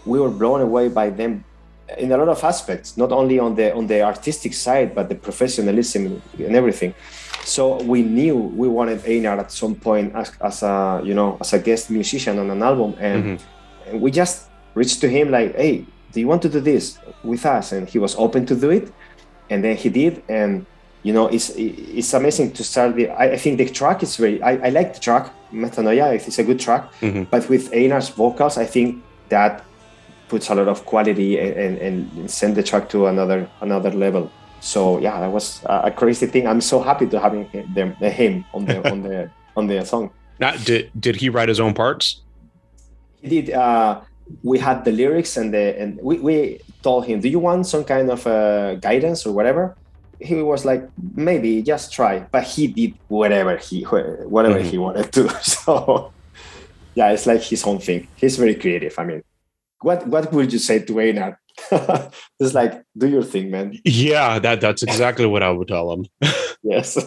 we 0.04 0.18
were 0.20 0.30
blown 0.30 0.60
away 0.60 0.88
by 0.88 1.10
them 1.10 1.44
in 1.96 2.12
a 2.12 2.16
lot 2.16 2.28
of 2.28 2.42
aspects, 2.44 2.96
not 2.96 3.12
only 3.12 3.38
on 3.38 3.54
the 3.54 3.72
on 3.74 3.86
the 3.86 4.02
artistic 4.02 4.52
side, 4.52 4.94
but 4.94 5.08
the 5.08 5.14
professionalism 5.14 6.20
and 6.46 6.56
everything. 6.56 6.92
So 7.44 7.76
we 7.84 8.02
knew 8.02 8.36
we 8.36 8.68
wanted 8.68 8.98
Einar 9.06 9.38
at 9.38 9.50
some 9.52 9.74
point 9.74 10.12
as, 10.14 10.32
as 10.40 10.62
a 10.62 11.00
you 11.04 11.14
know 11.14 11.36
as 11.40 11.52
a 11.52 11.58
guest 11.58 11.88
musician 11.90 12.38
on 12.38 12.50
an 12.50 12.62
album, 12.62 12.94
and, 13.00 13.24
Mhm. 13.24 13.38
and 13.90 14.00
we 14.02 14.10
just 14.10 14.50
reached 14.74 15.00
to 15.00 15.08
him 15.08 15.30
like, 15.30 15.54
"Hey, 15.56 15.84
do 16.12 16.20
you 16.20 16.26
want 16.28 16.42
to 16.42 16.48
do 16.48 16.60
this 16.60 16.98
with 17.22 17.44
us?" 17.46 17.72
And 17.72 17.88
he 17.88 17.98
was 17.98 18.14
open 18.16 18.46
to 18.46 18.54
do 18.54 18.70
it, 18.70 18.92
and 19.50 19.62
then 19.64 19.76
he 19.76 19.88
did, 19.88 20.22
and 20.28 20.64
you 21.02 21.12
know 21.12 21.26
it's 21.28 21.50
it's 21.56 22.12
amazing 22.14 22.52
to 22.52 22.64
start 22.64 22.96
the. 22.96 23.08
I, 23.10 23.32
I 23.32 23.36
think 23.38 23.58
the 23.58 23.68
track 23.68 24.02
is 24.02 24.16
very. 24.16 24.42
I, 24.42 24.52
I 24.66 24.70
like 24.70 24.94
the 24.94 25.00
track 25.00 25.30
Metanoia. 25.52 26.12
It's 26.14 26.38
a 26.38 26.44
good 26.44 26.60
track, 26.60 26.84
Mhm. 27.00 27.26
but 27.30 27.48
with 27.48 27.70
Einar's 27.72 28.08
vocals, 28.10 28.58
I 28.58 28.66
think 28.66 29.02
that 29.28 29.64
puts 30.28 30.50
a 30.50 30.54
lot 30.54 30.68
of 30.68 30.84
quality 30.84 31.38
and, 31.38 31.78
and, 31.78 32.10
and 32.18 32.30
send 32.30 32.54
the 32.54 32.62
track 32.62 32.88
to 32.90 33.06
another 33.06 33.48
another 33.60 33.90
level. 33.90 34.30
So 34.60 34.98
yeah, 34.98 35.20
that 35.20 35.32
was 35.32 35.62
a 35.64 35.88
a 35.88 35.90
crazy 35.90 36.26
thing. 36.26 36.46
I'm 36.46 36.60
so 36.60 36.80
happy 36.80 37.06
to 37.06 37.18
having 37.20 37.44
him, 37.48 37.64
them, 37.74 37.94
him 37.94 38.44
on 38.52 38.64
the 38.66 38.90
on 38.90 39.02
the 39.02 39.30
on 39.56 39.66
the 39.68 39.84
song. 39.84 40.10
Now, 40.40 40.52
did 40.64 40.90
did 41.00 41.16
he 41.16 41.28
write 41.30 41.48
his 41.48 41.60
own 41.60 41.74
parts? 41.74 42.22
He 43.22 43.28
did. 43.42 43.54
Uh, 43.54 44.00
we 44.42 44.58
had 44.58 44.84
the 44.84 44.92
lyrics 44.92 45.36
and 45.36 45.52
the 45.52 45.78
and 45.80 45.98
we, 46.02 46.18
we 46.18 46.60
told 46.82 47.06
him, 47.06 47.20
"Do 47.20 47.28
you 47.28 47.38
want 47.38 47.66
some 47.66 47.84
kind 47.84 48.10
of 48.10 48.26
uh, 48.26 48.74
guidance 48.76 49.26
or 49.26 49.32
whatever?" 49.32 49.76
He 50.20 50.36
was 50.42 50.64
like, 50.64 50.88
"Maybe 51.14 51.62
just 51.62 51.92
try," 51.92 52.20
but 52.30 52.44
he 52.44 52.66
did 52.68 52.94
whatever 53.08 53.56
he 53.56 53.82
whatever 53.82 54.60
Mhm. 54.60 54.64
he 54.70 54.78
wanted 54.78 55.12
to. 55.12 55.28
So 55.42 56.12
yeah, 56.94 57.10
it's 57.12 57.26
like 57.26 57.42
his 57.42 57.64
own 57.64 57.78
thing. 57.78 58.08
He's 58.16 58.36
very 58.36 58.54
creative. 58.54 58.94
I 58.98 59.04
mean, 59.04 59.22
what 59.82 60.06
what 60.08 60.32
would 60.32 60.52
you 60.52 60.58
say 60.58 60.80
to 60.80 61.00
Einar? 61.00 61.38
it's 62.40 62.54
like, 62.54 62.82
do 62.96 63.08
your 63.08 63.22
thing, 63.24 63.50
man. 63.50 63.78
Yeah, 63.84 64.38
that 64.40 64.60
that's 64.60 64.82
exactly 64.82 65.26
what 65.26 65.42
I 65.42 65.50
would 65.50 65.68
tell 65.68 65.90
him. 65.92 66.06
Yes. 66.62 66.98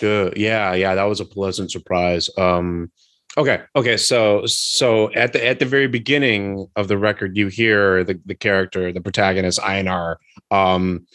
Good. 0.00 0.36
Yeah, 0.36 0.74
yeah, 0.74 0.94
that 0.96 1.04
was 1.04 1.20
a 1.20 1.24
pleasant 1.24 1.70
surprise. 1.70 2.28
Um 2.36 2.90
okay, 3.36 3.62
okay, 3.74 3.96
so 3.96 4.44
so 4.46 5.12
at 5.14 5.32
the 5.32 5.46
at 5.46 5.58
the 5.58 5.66
very 5.66 5.86
beginning 5.88 6.66
of 6.76 6.88
the 6.88 6.98
record 6.98 7.36
you 7.36 7.48
hear 7.48 8.04
the 8.04 8.20
the 8.26 8.34
character, 8.34 8.92
the 8.92 9.00
protagonist 9.00 9.60
Einar 9.62 10.18
um 10.50 11.06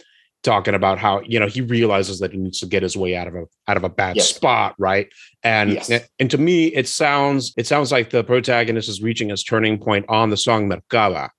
talking 0.44 0.74
about 0.74 0.98
how, 0.98 1.22
you 1.22 1.40
know, 1.40 1.46
he 1.48 1.62
realizes 1.62 2.20
that 2.20 2.32
he 2.32 2.38
needs 2.40 2.60
to 2.60 2.66
get 2.66 2.82
his 2.82 2.98
way 2.98 3.16
out 3.16 3.28
of 3.28 3.36
a 3.36 3.46
out 3.68 3.78
of 3.78 3.84
a 3.84 3.90
bad 3.90 4.16
Yes. 4.18 4.34
spot, 4.36 4.74
right? 4.80 5.08
And 5.44 5.74
Yes. 5.74 5.92
and 6.20 6.32
to 6.32 6.38
me 6.40 6.68
it 6.68 6.88
sounds 6.88 7.54
it 7.58 7.68
sounds 7.68 7.92
like 7.92 8.10
the 8.10 8.24
protagonist 8.24 8.90
is 8.90 9.02
reaching 9.04 9.30
his 9.30 9.44
turning 9.44 9.78
point 9.78 10.06
on 10.10 10.30
the 10.32 10.38
song 10.38 10.68
Merkaba. 10.68 11.30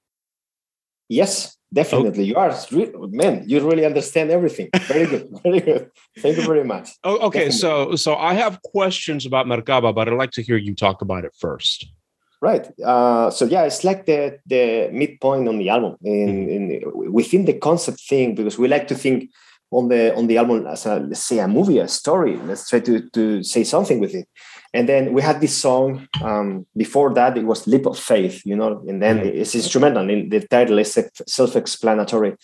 yes, 1.09 1.57
definitely. 1.73 2.25
You 2.25 2.37
are 2.37 2.55
re- 2.71 2.93
man. 3.11 3.45
You 3.47 3.61
really 3.69 3.85
understand 3.85 4.31
everything. 4.31 4.69
Very 4.83 5.07
good. 5.07 5.29
Very 5.43 5.61
good. 5.61 5.91
Thank 6.19 6.37
you 6.37 6.45
very 6.45 6.65
much. 6.65 6.91
Oh, 7.05 7.19
okay, 7.29 7.51
so 7.51 7.97
so 7.97 8.17
I 8.17 8.35
have 8.35 8.61
questions 8.63 9.27
about 9.27 9.47
Merkaba, 9.47 9.95
but 9.95 10.09
I'd 10.09 10.15
like 10.15 10.33
to 10.33 10.43
hear 10.43 10.57
you 10.57 10.75
talk 10.75 11.03
about 11.03 11.25
it 11.25 11.35
first. 11.39 11.87
Right. 12.41 12.67
Uh, 12.85 13.31
so 13.31 13.45
yeah, 13.45 13.63
it's 13.63 13.85
like 13.85 14.07
the 14.07 14.39
the 14.47 14.91
midpoint 14.93 15.49
on 15.49 15.59
the 15.59 15.69
album 15.69 15.97
in, 16.03 16.49
in 16.49 17.13
within 17.13 17.45
the 17.45 17.55
concept 17.55 18.01
thing 18.09 18.35
because 18.35 18.59
we 18.59 18.67
like 18.69 18.89
to 18.89 18.97
think 18.97 19.31
on 19.71 19.89
the 19.89 20.15
on 20.15 20.27
the 20.27 20.39
album 20.39 20.67
as 20.67 20.85
a 20.87 20.99
let's 20.99 21.23
say 21.23 21.39
a 21.39 21.47
movie, 21.47 21.79
a 21.79 21.89
story. 21.89 22.37
Let's 22.37 22.69
try 22.69 22.81
to 22.81 23.09
to 23.11 23.43
say 23.43 23.65
something 23.65 24.01
with 24.01 24.15
it. 24.15 24.29
And 24.75 24.89
then 24.89 25.13
we 25.13 25.21
had 25.23 25.41
this 25.41 25.57
song. 25.57 26.09
Um, 26.23 26.67
before 26.77 27.13
that, 27.15 27.37
it 27.37 27.45
was 27.45 27.67
"Leap 27.67 27.87
of 27.87 27.99
Faith," 27.99 28.41
you 28.47 28.57
know, 28.57 28.83
and 28.89 29.03
then 29.03 29.19
it's 29.21 29.55
instrumental. 29.55 30.09
And 30.09 30.31
the 30.31 30.41
title 30.49 30.79
is 30.79 30.99
self-explanatory, 31.27 32.37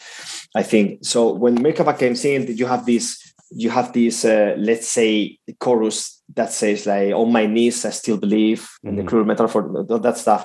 I 0.55 0.63
think. 0.63 1.05
So 1.05 1.33
when 1.33 1.57
Merkaba 1.59 1.99
came 1.99 2.15
in, 2.25 2.57
you 2.57 2.67
have 2.67 2.85
this 2.85 3.29
you 3.51 3.71
have 3.71 3.93
this 3.93 4.25
uh, 4.25 4.55
let's 4.59 4.89
say 4.89 5.39
chorus 5.59 6.23
that 6.35 6.53
says 6.53 6.87
like 6.87 7.15
on 7.15 7.33
my 7.33 7.47
knees 7.47 7.85
i 7.87 7.91
still 7.91 8.19
believe 8.19 8.69
in 8.85 8.97
the 8.97 9.03
Mhm. 9.03 9.09
cruel 9.09 9.25
metaphor 9.25 9.63
all 9.89 9.99
that 9.99 10.19
stuff 10.19 10.45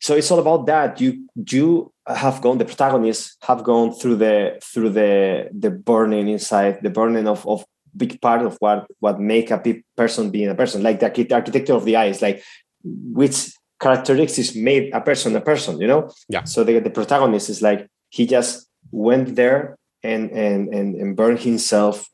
so 0.00 0.14
it's 0.14 0.30
all 0.30 0.40
about 0.40 0.66
that 0.66 1.00
you 1.00 1.24
you 1.50 1.90
have 2.06 2.42
gone 2.42 2.58
the 2.58 2.64
protagonists 2.66 3.36
have 3.42 3.64
gone 3.64 3.92
through 3.94 4.16
the 4.16 4.58
through 4.62 4.90
the 4.90 5.48
the 5.58 5.70
burning 5.70 6.28
inside 6.28 6.80
the 6.82 6.90
burning 6.90 7.26
of 7.26 7.46
of 7.48 7.64
big 7.96 8.20
part 8.20 8.42
of 8.42 8.56
what 8.60 8.86
what 9.00 9.20
make 9.20 9.50
a 9.50 9.62
person 9.96 10.30
being 10.30 10.48
a 10.48 10.54
person. 10.54 10.82
Like 10.82 11.00
the 11.00 11.34
architecture 11.34 11.74
of 11.74 11.84
the 11.84 11.96
eyes 11.96 12.22
like 12.22 12.42
which 12.82 13.52
characteristics 13.80 14.54
made 14.54 14.92
a 14.92 15.00
person 15.00 15.34
a 15.36 15.40
person 15.40 15.80
you 15.80 15.86
know? 15.86 16.10
Yeah. 16.28 16.44
so 16.44 16.64
the, 16.64 16.78
the 16.78 16.90
protagonist 16.90 17.50
is 17.50 17.62
like 17.62 17.86
he 18.10 18.26
just 18.26 18.68
went 18.92 19.36
there 19.36 19.76
and 20.02 20.30
and 20.30 20.72
and, 20.72 20.94
and 20.94 21.16
burned 21.16 21.40
himself 21.40 22.08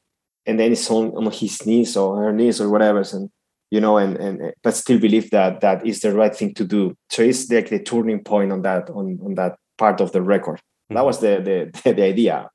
and 0.47 0.59
then 0.59 0.73
it's 0.73 0.91
on, 0.91 1.17
on 1.17 1.31
his 1.31 1.65
knees 1.67 1.97
or 1.97 2.23
her 2.23 2.33
knees 2.33 2.61
or 2.61 2.69
whatever 2.71 3.03
and 3.13 3.31
you 3.71 3.81
know 3.81 3.99
and 3.99 4.17
and 4.17 4.53
but 4.63 4.75
still 4.75 4.99
believe 4.99 5.31
that 5.31 5.61
that 5.61 5.87
is 5.87 6.01
the 6.01 6.13
right 6.13 6.35
thing 6.35 6.55
to 6.55 6.65
do. 6.65 6.95
So 7.11 7.23
it's 7.23 7.51
like 7.51 7.69
the 7.69 7.79
turning 7.79 8.23
point 8.25 8.53
on 8.53 8.63
that 8.63 8.91
on 8.91 9.19
on 9.25 9.35
that 9.35 9.57
part 9.79 10.01
of 10.01 10.13
the 10.13 10.23
record. 10.23 10.57
Mm-hmm. 10.59 10.95
That 10.97 11.05
was 11.05 11.21
the 11.21 11.71
the, 11.85 11.93
the 11.93 12.03
idea 12.03 12.49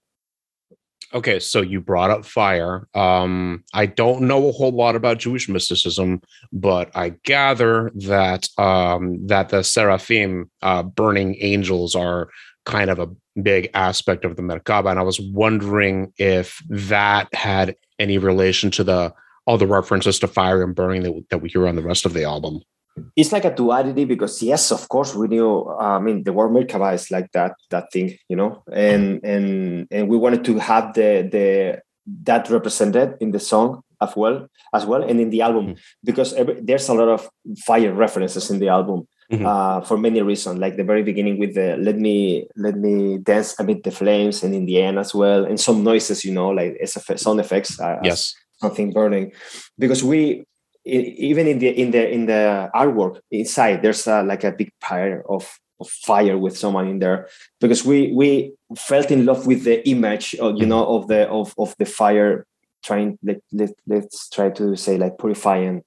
Okay, 1.16 1.40
so 1.40 1.62
you 1.62 1.80
brought 1.80 2.12
up 2.12 2.26
fire. 2.26 2.90
Um, 2.94 3.64
I 3.74 3.86
don't 3.86 4.24
know 4.24 4.50
a 4.50 4.52
whole 4.52 4.74
lot 4.74 4.98
about 4.98 5.18
Jewish 5.18 5.48
mysticism, 5.48 6.22
but 6.52 6.92
I 6.94 7.14
gather 7.24 7.90
that 7.96 8.50
um, 8.58 9.26
that 9.28 9.48
the 9.48 9.64
seraphim, 9.64 10.52
uh, 10.62 10.84
burning 10.84 11.38
angels, 11.40 11.96
are 11.96 12.28
kind 12.66 12.90
of 12.90 13.00
a 13.00 13.08
big 13.42 13.70
aspect 13.74 14.26
of 14.26 14.36
the 14.36 14.42
Merkaba, 14.42 14.92
and 14.92 15.00
I 15.00 15.04
was 15.04 15.22
wondering 15.22 16.12
if 16.18 16.62
that 16.68 17.34
had 17.34 17.78
any 17.98 18.18
relation 18.18 18.70
to 18.72 18.84
the 18.84 19.14
all 19.48 19.58
the 19.58 19.68
references 19.68 20.20
to 20.20 20.28
fire 20.28 20.64
and 20.64 20.76
burning 20.76 21.04
that, 21.04 21.30
that 21.30 21.42
we 21.42 21.48
hear 21.48 21.66
on 21.66 21.78
the 21.78 21.82
rest 21.82 22.06
of 22.06 22.14
the 22.14 22.26
album. 22.26 22.60
It's 23.16 23.32
like 23.32 23.46
a 23.46 23.54
duality 23.54 24.06
because 24.06 24.42
yes 24.42 24.72
of 24.72 24.88
course 24.90 25.16
we 25.16 25.28
knew 25.28 25.64
uh, 25.70 25.98
i 25.98 26.00
mean 26.00 26.24
the 26.24 26.34
word 26.34 26.52
merkaba 26.52 26.94
is 26.94 27.12
like 27.12 27.32
that 27.32 27.54
that 27.70 27.92
thing 27.92 28.18
you 28.30 28.36
know 28.36 28.64
and 28.72 29.20
and 29.24 29.88
and 29.92 30.08
we 30.08 30.18
wanted 30.18 30.44
to 30.46 30.58
have 30.60 30.94
the 30.94 31.28
the 31.32 31.80
that 32.24 32.50
represented 32.50 33.16
in 33.20 33.32
the 33.32 33.40
song 33.40 33.82
as 34.02 34.16
well 34.16 34.48
as 34.74 34.86
well 34.86 35.04
and 35.04 35.20
in 35.20 35.30
the 35.30 35.42
album 35.42 35.66
Mhm. 35.68 35.78
because 36.04 36.34
every, 36.34 36.56
there's 36.62 36.88
a 36.90 36.94
lot 36.94 37.10
of 37.10 37.30
fire 37.66 37.94
references 37.94 38.50
in 38.52 38.60
the 38.60 38.70
album 38.70 39.08
Mhm. 39.32 39.42
uh, 39.44 39.82
for 39.82 39.98
many 39.98 40.22
reasons 40.22 40.60
like 40.60 40.76
the 40.78 40.84
very 40.84 41.02
beginning 41.02 41.40
with 41.40 41.56
the 41.56 41.76
let 41.88 41.98
me 41.98 42.46
let 42.56 42.78
me 42.78 43.18
dance 43.18 43.56
amid 43.60 43.82
the 43.84 43.90
flames 43.92 44.44
and 44.44 44.54
in 44.54 44.66
the 44.70 44.78
end 44.80 45.00
as 45.00 45.16
well 45.16 45.46
and 45.50 45.58
some 45.60 45.84
noises 45.84 46.24
you 46.24 46.32
know 46.32 46.50
like 46.50 46.78
sound 47.18 47.40
effects 47.40 47.80
uh, 47.82 47.98
Yes. 48.04 48.36
something 48.62 48.94
burning 48.94 49.32
because 49.80 50.04
we 50.04 50.46
even 50.86 51.48
in 51.48 51.60
the 51.60 51.70
in 51.70 51.92
the 51.92 52.10
in 52.10 52.26
the 52.28 52.70
artwork 52.76 53.20
inside 53.32 53.82
there's 53.82 54.08
uh, 54.08 54.24
like 54.24 54.44
a 54.44 54.52
big 54.52 54.72
pyre 54.80 55.24
of, 55.28 55.60
of 55.80 55.90
fire 55.90 56.38
with 56.38 56.58
someone 56.58 56.88
in 56.88 57.00
there. 57.00 57.28
Because 57.60 57.84
we 57.84 58.12
we 58.14 58.54
felt 58.78 59.12
in 59.12 59.26
love 59.26 59.48
with 59.48 59.64
the 59.64 59.88
image 59.90 60.36
of, 60.36 60.58
you 60.58 60.66
know 60.66 60.86
of 60.86 61.08
the 61.08 61.28
of, 61.30 61.54
of 61.58 61.76
the 61.80 61.86
fire 61.86 62.46
trying 62.84 63.18
let, 63.24 63.42
let, 63.52 63.72
let's 63.88 64.30
try 64.30 64.50
to 64.52 64.76
say 64.76 64.98
like 64.98 65.18
purifying 65.18 65.84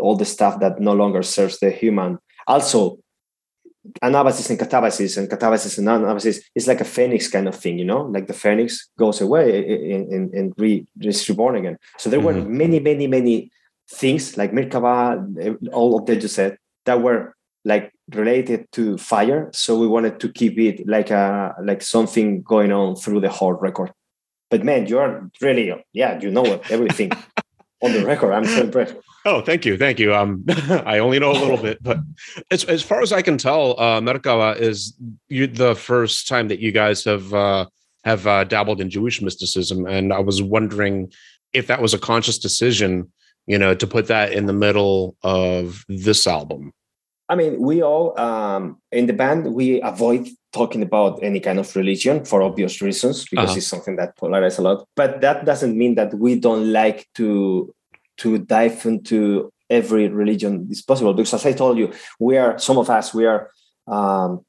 all 0.00 0.16
the 0.16 0.24
stuff 0.24 0.58
that 0.60 0.80
no 0.80 0.92
longer 0.92 1.22
serves 1.22 1.58
the 1.60 1.70
human. 1.70 2.18
Also 2.46 2.98
anabasis 4.02 4.50
and 4.50 4.58
catabasis 4.58 5.18
and 5.18 5.28
catabasis 5.28 5.78
and 5.78 5.88
anabasis 5.88 6.40
is 6.54 6.68
like 6.68 6.80
a 6.80 6.84
phoenix 6.84 7.28
kind 7.28 7.48
of 7.48 7.54
thing 7.54 7.78
you 7.78 7.84
know? 7.84 8.02
Like 8.02 8.26
the 8.26 8.32
phoenix 8.34 8.90
goes 8.98 9.20
away 9.20 9.92
and, 9.94 10.12
and, 10.12 10.34
and 10.34 10.52
re, 10.56 10.86
is 11.00 11.28
reborn 11.28 11.56
again. 11.56 11.78
So 11.98 12.10
there 12.10 12.20
were 12.20 12.34
Mhm. 12.34 12.48
many 12.48 12.80
many 12.80 13.06
many 13.06 13.50
things 13.92 14.36
like 14.36 14.52
merkaba 14.52 15.56
all 15.72 15.98
of 15.98 16.06
that 16.06 16.22
you 16.22 16.28
said 16.28 16.56
that 16.86 17.02
were 17.02 17.34
like 17.64 17.92
related 18.10 18.70
to 18.72 18.98
fire, 18.98 19.50
so 19.52 19.78
we 19.78 19.86
wanted 19.86 20.20
to 20.20 20.30
keep 20.30 20.58
it 20.58 20.86
like 20.86 21.10
a 21.10 21.54
like 21.62 21.82
something 21.82 22.42
going 22.42 22.72
on 22.72 22.96
through 22.96 23.20
the 23.20 23.28
whole 23.28 23.52
record. 23.52 23.92
But 24.50 24.64
man, 24.64 24.86
you're 24.86 25.30
really 25.40 25.72
yeah, 25.92 26.20
you 26.20 26.30
know 26.30 26.60
everything 26.70 27.12
on 27.82 27.92
the 27.92 28.04
record. 28.04 28.32
I'm 28.32 28.44
so 28.44 28.62
impressed. 28.62 28.96
Oh, 29.24 29.40
thank 29.40 29.64
you, 29.64 29.78
thank 29.78 30.00
you. 30.00 30.14
Um, 30.14 30.44
I 30.84 30.98
only 30.98 31.18
know 31.18 31.30
a 31.30 31.38
little 31.38 31.56
bit, 31.56 31.82
but 31.82 31.98
as 32.50 32.64
as 32.64 32.82
far 32.82 33.02
as 33.02 33.12
I 33.12 33.22
can 33.22 33.38
tell, 33.38 33.78
uh, 33.78 34.00
Merkaba 34.00 34.56
is 34.58 34.94
you 35.28 35.46
the 35.46 35.74
first 35.74 36.28
time 36.28 36.48
that 36.48 36.58
you 36.58 36.72
guys 36.72 37.04
have 37.04 37.32
uh, 37.32 37.66
have 38.04 38.26
uh, 38.26 38.44
dabbled 38.44 38.80
in 38.80 38.90
Jewish 38.90 39.22
mysticism, 39.22 39.86
and 39.86 40.12
I 40.12 40.18
was 40.18 40.42
wondering 40.42 41.12
if 41.52 41.68
that 41.68 41.80
was 41.80 41.94
a 41.94 41.98
conscious 41.98 42.38
decision, 42.38 43.12
you 43.46 43.58
know, 43.58 43.74
to 43.74 43.86
put 43.86 44.06
that 44.08 44.32
in 44.32 44.46
the 44.46 44.52
middle 44.52 45.16
of 45.22 45.84
this 45.88 46.26
album. 46.26 46.72
I 47.28 47.34
mean, 47.34 47.60
we 47.60 47.82
all 47.82 48.18
um, 48.20 48.78
in 48.90 49.06
the 49.06 49.12
band 49.12 49.54
we 49.54 49.80
avoid 49.80 50.28
talking 50.52 50.82
about 50.82 51.22
any 51.22 51.40
kind 51.40 51.58
of 51.58 51.74
religion 51.74 52.24
for 52.24 52.42
obvious 52.42 52.82
reasons 52.82 53.24
because 53.28 53.50
uh-huh. 53.50 53.58
it's 53.58 53.66
something 53.66 53.96
that 53.96 54.16
polarizes 54.18 54.58
a 54.58 54.62
lot. 54.62 54.86
But 54.96 55.20
that 55.22 55.46
doesn't 55.46 55.76
mean 55.76 55.94
that 55.94 56.12
we 56.14 56.38
don't 56.38 56.72
like 56.72 57.08
to 57.14 57.74
to 58.18 58.38
dive 58.38 58.84
into 58.84 59.50
every 59.70 60.08
religion 60.08 60.68
is 60.70 60.82
possible. 60.82 61.14
Because 61.14 61.34
as 61.34 61.46
I 61.46 61.52
told 61.52 61.78
you, 61.78 61.92
we 62.20 62.36
are 62.36 62.58
some 62.58 62.76
of 62.76 62.90
us 62.90 63.14
we 63.14 63.24
are 63.24 63.50
um, 63.86 64.44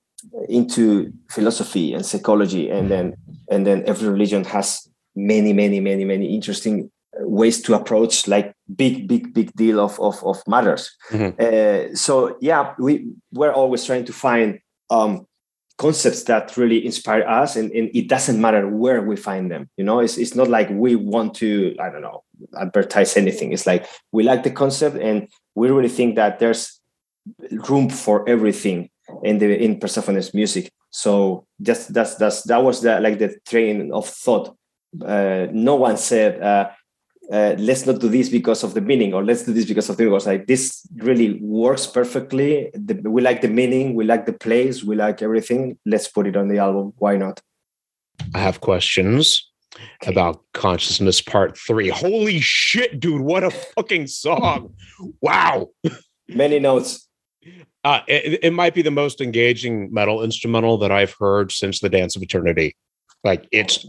into 0.49 1.13
philosophy 1.29 1.93
and 1.93 2.05
psychology, 2.05 2.69
and 2.69 2.91
then 2.91 3.15
and 3.49 3.65
then 3.65 3.83
every 3.87 4.09
religion 4.09 4.43
has 4.43 4.87
many, 5.15 5.53
many, 5.53 5.79
many, 5.79 6.05
many 6.05 6.35
interesting 6.35 6.91
ways 7.23 7.61
to 7.61 7.73
approach 7.73 8.27
like 8.27 8.53
big 8.75 9.07
big 9.07 9.33
big 9.33 9.53
deal 9.53 9.79
of 9.79 9.99
of, 9.99 10.23
of 10.23 10.41
matters. 10.47 10.95
Mm-hmm. 11.11 11.39
uh, 11.39 11.95
so 11.95 12.37
yeah 12.41 12.73
we 12.79 13.11
we're 13.31 13.51
always 13.51 13.85
trying 13.85 14.05
to 14.05 14.13
find 14.13 14.59
um, 14.89 15.25
concepts 15.77 16.23
that 16.23 16.55
really 16.55 16.85
inspire 16.85 17.23
us 17.23 17.55
and, 17.55 17.71
and, 17.71 17.89
it 17.95 18.07
doesn't 18.07 18.39
matter 18.39 18.69
where 18.69 19.01
we 19.01 19.15
find 19.15 19.49
them 19.49 19.67
you 19.75 19.83
know? 19.83 19.99
It's, 19.99 20.19
it's 20.19 20.35
not 20.35 20.47
like 20.47 20.69
we 20.69 20.95
want 20.95 21.33
to 21.35 21.75
i 21.79 21.89
don't 21.89 22.03
know 22.03 22.23
advertise 22.59 23.17
anything. 23.17 23.51
It's 23.51 23.65
like 23.65 23.87
we 24.11 24.23
like 24.23 24.43
the 24.43 24.51
concept 24.51 24.97
and 24.97 25.27
we 25.55 25.69
really 25.69 25.89
think 25.89 26.15
that 26.15 26.39
there's 26.39 26.79
room 27.69 27.89
for 27.89 28.27
everything 28.27 28.89
in 29.23 29.39
the 29.39 29.57
in 29.57 29.79
persefone's 29.79 30.33
music. 30.33 30.71
So 30.89 31.45
just 31.61 31.93
that's 31.93 32.15
that's 32.15 32.43
that 32.43 32.63
was 32.63 32.81
the 32.81 32.99
like 32.99 33.19
the 33.19 33.35
train 33.47 33.91
of 33.91 34.07
thought. 34.07 34.55
Uh, 35.03 35.47
no 35.51 35.75
one 35.75 35.97
said 35.97 36.41
uh, 36.41 36.69
uh, 37.31 37.55
let's 37.57 37.85
not 37.85 37.99
do 37.99 38.09
this 38.09 38.29
because 38.29 38.63
of 38.63 38.73
the 38.73 38.81
meaning 38.81 39.13
or 39.13 39.23
let's 39.23 39.43
do 39.43 39.53
this 39.53 39.65
because 39.65 39.89
of 39.89 39.97
the 39.97 40.03
because 40.05 40.27
like 40.27 40.47
this 40.47 40.85
really 40.97 41.39
works 41.41 41.87
perfectly. 41.87 42.69
The, 42.73 42.95
we 43.09 43.21
like 43.21 43.41
the 43.41 43.47
meaning 43.47 43.95
we 43.95 44.03
like 44.03 44.25
the 44.25 44.33
place 44.33 44.83
we 44.83 44.95
like 44.95 45.21
everything. 45.21 45.77
Let's 45.85 46.07
put 46.07 46.27
it 46.27 46.35
on 46.35 46.47
the 46.47 46.57
album. 46.57 46.93
Why 46.97 47.15
not? 47.15 47.41
I 48.35 48.39
have 48.39 48.61
questions 48.61 49.49
okay. 50.01 50.11
about 50.11 50.43
consciousness 50.53 51.21
part 51.21 51.57
three. 51.57 51.89
Holy 51.89 52.39
shit 52.39 52.99
dude 52.99 53.21
what 53.21 53.43
a 53.43 53.51
fucking 53.51 54.07
song. 54.07 54.73
Wow. 55.21 55.69
Many 56.27 56.59
notes. 56.59 57.07
Uh, 57.85 57.99
it, 58.07 58.39
it 58.43 58.53
might 58.53 58.73
be 58.73 58.81
the 58.81 58.91
most 58.91 59.19
engaging 59.19 59.93
metal 59.93 60.23
instrumental 60.23 60.77
that 60.77 60.89
i've 60.89 61.13
heard 61.19 61.51
since 61.51 61.81
the 61.81 61.89
dance 61.89 62.15
of 62.15 62.23
eternity 62.23 62.77
like 63.23 63.47
it's 63.51 63.85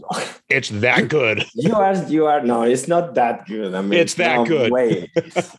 it's 0.49 0.69
that 0.69 1.09
good. 1.09 1.45
you 1.53 1.73
are 1.73 1.95
you 2.07 2.25
are 2.25 2.41
no, 2.41 2.63
it's 2.63 2.87
not 2.87 3.15
that 3.15 3.45
good. 3.47 3.73
I 3.75 3.81
mean, 3.81 3.99
it's 3.99 4.13
that 4.15 4.37
no 4.37 4.45
good. 4.45 4.71
Way. 4.71 5.11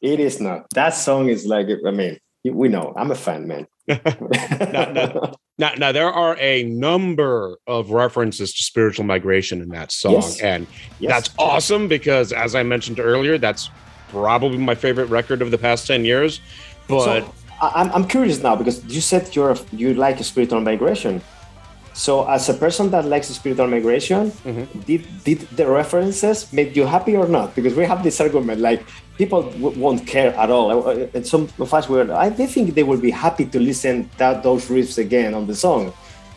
it 0.02 0.20
is 0.20 0.40
not. 0.40 0.66
That 0.74 0.90
song 0.90 1.28
is 1.28 1.46
like 1.46 1.68
I 1.86 1.90
mean, 1.90 2.18
we 2.44 2.68
know. 2.68 2.94
I'm 2.96 3.10
a 3.10 3.14
fan, 3.14 3.46
man. 3.46 3.66
now, 3.88 4.92
now, 4.92 5.32
now, 5.58 5.72
now, 5.78 5.92
there 5.92 6.10
are 6.10 6.36
a 6.40 6.64
number 6.64 7.56
of 7.66 7.90
references 7.90 8.52
to 8.54 8.62
spiritual 8.64 9.04
migration 9.04 9.62
in 9.62 9.68
that 9.68 9.92
song, 9.92 10.14
yes. 10.14 10.40
and 10.40 10.66
yes. 10.98 11.10
that's 11.12 11.34
awesome 11.38 11.86
because, 11.86 12.32
as 12.32 12.56
I 12.56 12.64
mentioned 12.64 12.98
earlier, 12.98 13.38
that's 13.38 13.70
probably 14.08 14.58
my 14.58 14.74
favorite 14.74 15.06
record 15.06 15.42
of 15.42 15.52
the 15.52 15.58
past 15.58 15.86
ten 15.86 16.04
years. 16.04 16.40
But 16.88 17.22
so, 17.22 17.34
I'm 17.60 17.92
I'm 17.92 18.08
curious 18.08 18.42
now 18.42 18.56
because 18.56 18.84
you 18.86 19.00
said 19.00 19.36
you're 19.36 19.56
you 19.70 19.94
like 19.94 20.22
spiritual 20.24 20.60
migration. 20.60 21.22
So, 21.96 22.28
as 22.28 22.46
a 22.50 22.54
person 22.54 22.90
that 22.90 23.06
likes 23.06 23.28
spiritual 23.28 23.68
migration, 23.68 24.30
mm-hmm. 24.44 24.80
did 24.80 25.08
did 25.24 25.40
the 25.56 25.64
references 25.64 26.52
make 26.52 26.76
you 26.76 26.84
happy 26.84 27.16
or 27.16 27.26
not? 27.26 27.56
Because 27.56 27.72
we 27.72 27.86
have 27.88 28.04
this 28.04 28.20
argument 28.20 28.60
like 28.60 28.84
people 29.16 29.48
w- 29.56 29.72
won't 29.80 30.06
care 30.06 30.36
at 30.36 30.50
all, 30.50 30.68
uh, 30.76 31.08
and 31.16 31.26
some 31.26 31.48
of 31.58 31.72
us 31.72 31.88
were. 31.88 32.04
I 32.12 32.28
they 32.28 32.46
think 32.46 32.74
they 32.74 32.84
will 32.84 33.00
be 33.00 33.10
happy 33.10 33.46
to 33.46 33.58
listen 33.58 34.10
that 34.18 34.42
those 34.42 34.68
riffs 34.68 35.00
again 35.00 35.32
on 35.32 35.46
the 35.46 35.56
song. 35.56 35.94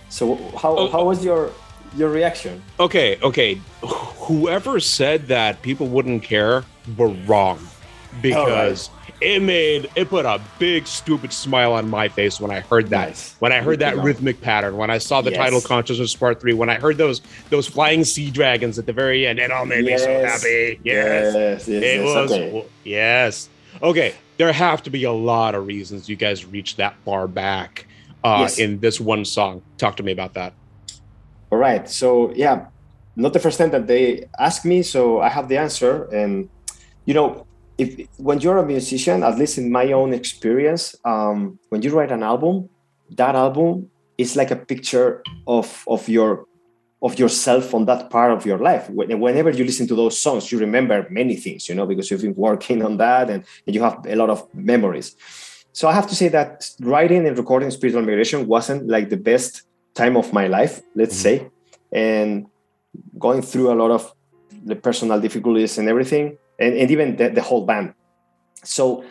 So, 0.08 0.40
how 0.56 0.80
oh, 0.80 0.88
how 0.88 1.04
was 1.04 1.28
your 1.28 1.52
your 1.92 2.08
reaction? 2.08 2.64
Okay, 2.80 3.20
okay. 3.20 3.60
Whoever 4.32 4.80
said 4.80 5.28
that 5.28 5.62
people 5.62 5.92
wouldn't 5.92 6.24
care 6.24 6.64
were 6.96 7.12
wrong 7.28 7.60
because 8.24 8.90
it 9.22 9.42
made 9.42 9.90
it 9.96 10.10
put 10.10 10.26
a 10.26 10.40
big 10.58 10.88
stupid 10.88 11.34
smile 11.34 11.74
on 11.74 11.90
my 11.90 12.08
face 12.08 12.40
when 12.40 12.52
I 12.52 12.62
heard 12.62 12.90
that. 12.90 13.10
Nice. 13.10 13.36
When 13.40 13.52
I 13.52 13.62
heard 13.62 13.80
that 13.80 13.98
rhythmic 13.98 14.42
pattern, 14.42 14.78
when 14.78 14.90
I 14.90 14.98
saw 14.98 15.22
the 15.22 15.32
yes. 15.32 15.40
title 15.40 15.62
Consciousness 15.62 16.16
Part 16.16 16.40
Three, 16.40 16.54
when 16.54 16.70
I 16.70 16.76
heard 16.76 16.98
those 16.98 17.22
those 17.50 17.68
flying 17.68 18.04
sea 18.04 18.32
dragons 18.32 18.80
at 18.80 18.86
the 18.86 18.94
very 18.94 19.28
end, 19.28 19.40
it 19.40 19.52
all 19.52 19.66
made 19.66 19.86
yes. 19.86 20.02
me 20.02 20.06
so 20.06 20.26
happy. 20.26 20.80
Yes, 20.84 21.36
yes, 21.36 21.68
yes 21.68 21.84
it 21.84 22.04
was. 22.04 22.32
Okay. 22.32 22.66
Yes. 22.84 23.50
Okay, 23.82 24.16
there 24.38 24.52
have 24.52 24.84
to 24.84 24.90
be 24.90 25.04
a 25.04 25.12
lot 25.12 25.56
of 25.56 25.68
reasons 25.68 26.10
you 26.10 26.16
guys 26.16 26.46
reached 26.46 26.78
that 26.78 26.96
far 27.06 27.28
back 27.28 27.86
uh, 28.24 28.50
in 28.58 28.80
this 28.80 29.00
one 29.00 29.26
song. 29.26 29.62
Talk 29.78 29.98
to 29.98 30.04
me 30.04 30.12
about 30.12 30.34
that. 30.34 30.54
All 31.52 31.58
right. 31.58 31.90
So 31.90 32.34
yeah, 32.34 32.68
not 33.16 33.34
the 33.34 33.40
first 33.40 33.58
time 33.58 33.72
that 33.72 33.88
they 33.88 34.28
ask 34.38 34.66
me, 34.66 34.84
so 34.84 35.20
I 35.20 35.30
have 35.30 35.50
the 35.50 35.58
answer, 35.58 36.06
and 36.06 36.50
you 37.06 37.14
know 37.14 37.46
if 37.80 38.08
when 38.18 38.42
you're 38.42 38.58
a 38.58 38.66
musician, 38.66 39.24
at 39.24 39.38
least 39.38 39.58
in 39.58 39.72
my 39.72 39.92
own 39.94 40.14
experience, 40.14 40.96
um, 41.06 41.58
when 41.70 41.82
you 41.82 41.92
write 41.96 42.12
an 42.12 42.24
album, 42.24 42.70
that 43.12 43.36
album 43.36 43.90
is 44.18 44.36
like 44.36 44.52
a 44.52 44.56
picture 44.56 45.24
of 45.48 45.84
of 45.88 46.08
your 46.10 46.46
of 47.02 47.18
yourself 47.18 47.74
on 47.74 47.86
that 47.86 48.10
part 48.10 48.32
of 48.32 48.46
your 48.46 48.58
life. 48.58 48.90
Whenever 48.90 49.50
you 49.50 49.64
listen 49.64 49.88
to 49.88 49.96
those 49.96 50.22
songs, 50.22 50.52
you 50.52 50.60
remember 50.60 51.08
many 51.10 51.38
things, 51.38 51.70
you 51.70 51.76
know, 51.76 51.86
because 51.86 52.12
you've 52.12 52.22
been 52.22 52.36
working 52.36 52.84
on 52.84 52.98
that 52.98 53.30
and, 53.30 53.46
and 53.66 53.74
you 53.74 53.82
have 53.82 54.06
a 54.06 54.16
lot 54.18 54.30
of 54.30 54.54
memories. 54.54 55.16
So 55.72 55.88
I 55.88 55.94
have 55.94 56.08
to 56.08 56.16
say 56.16 56.28
that 56.28 56.70
writing 56.82 57.26
and 57.26 57.38
recording 57.38 57.72
Spiritual 57.72 58.02
Migration 58.02 58.48
wasn't 58.48 58.90
like 58.90 59.08
the 59.08 59.16
best 59.16 59.62
time 59.94 60.18
of 60.18 60.34
my 60.34 60.48
life, 60.48 60.82
let's 60.94 61.16
mm-hmm. 61.24 61.46
say, 61.46 61.50
and 61.94 62.48
going 63.18 63.44
through 63.44 63.72
a 63.72 63.76
lot 63.76 63.92
of 63.92 64.14
the 64.66 64.76
personal 64.76 65.22
difficulties 65.22 65.78
and 65.78 65.88
everything 65.88 66.38
and, 66.60 66.76
and 66.76 66.92
even 66.92 67.16
the, 67.16 67.30
the 67.30 67.42
whole 67.42 67.66
band. 67.66 67.94
So 68.64 69.04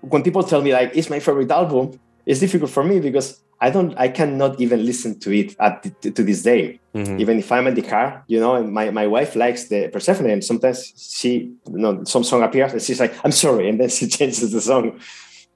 when 0.00 0.22
people 0.22 0.42
tell 0.42 0.62
me 0.62 0.72
like 0.72 0.92
it's 0.94 1.10
my 1.10 1.20
favorite 1.20 1.50
album, 1.50 1.98
it's 2.24 2.40
difficult 2.40 2.70
for 2.70 2.84
me 2.84 3.00
because 3.00 3.42
I 3.60 3.70
don't, 3.70 3.94
I 3.98 4.08
cannot 4.08 4.60
even 4.60 4.84
listen 4.84 5.18
to 5.20 5.32
it 5.32 5.56
at 5.58 5.82
the, 5.82 6.10
to 6.10 6.22
this 6.22 6.42
day. 6.42 6.78
Mm-hmm. 6.94 7.20
Even 7.20 7.38
if 7.38 7.50
I'm 7.50 7.66
in 7.66 7.74
the 7.74 7.82
car, 7.82 8.22
you 8.26 8.38
know, 8.38 8.54
and 8.54 8.72
my, 8.72 8.90
my 8.90 9.06
wife 9.06 9.34
likes 9.34 9.68
the 9.68 9.88
Persefone, 9.88 10.30
and 10.30 10.44
sometimes 10.44 10.92
she, 10.96 11.52
you 11.70 11.78
know, 11.78 12.04
some 12.04 12.24
song 12.24 12.42
appears 12.42 12.72
and 12.72 12.82
she's 12.82 13.00
like, 13.00 13.14
"I'm 13.24 13.32
sorry," 13.32 13.68
and 13.68 13.80
then 13.80 13.88
she 13.96 14.08
changes 14.08 14.52
the 14.52 14.60
song, 14.60 15.00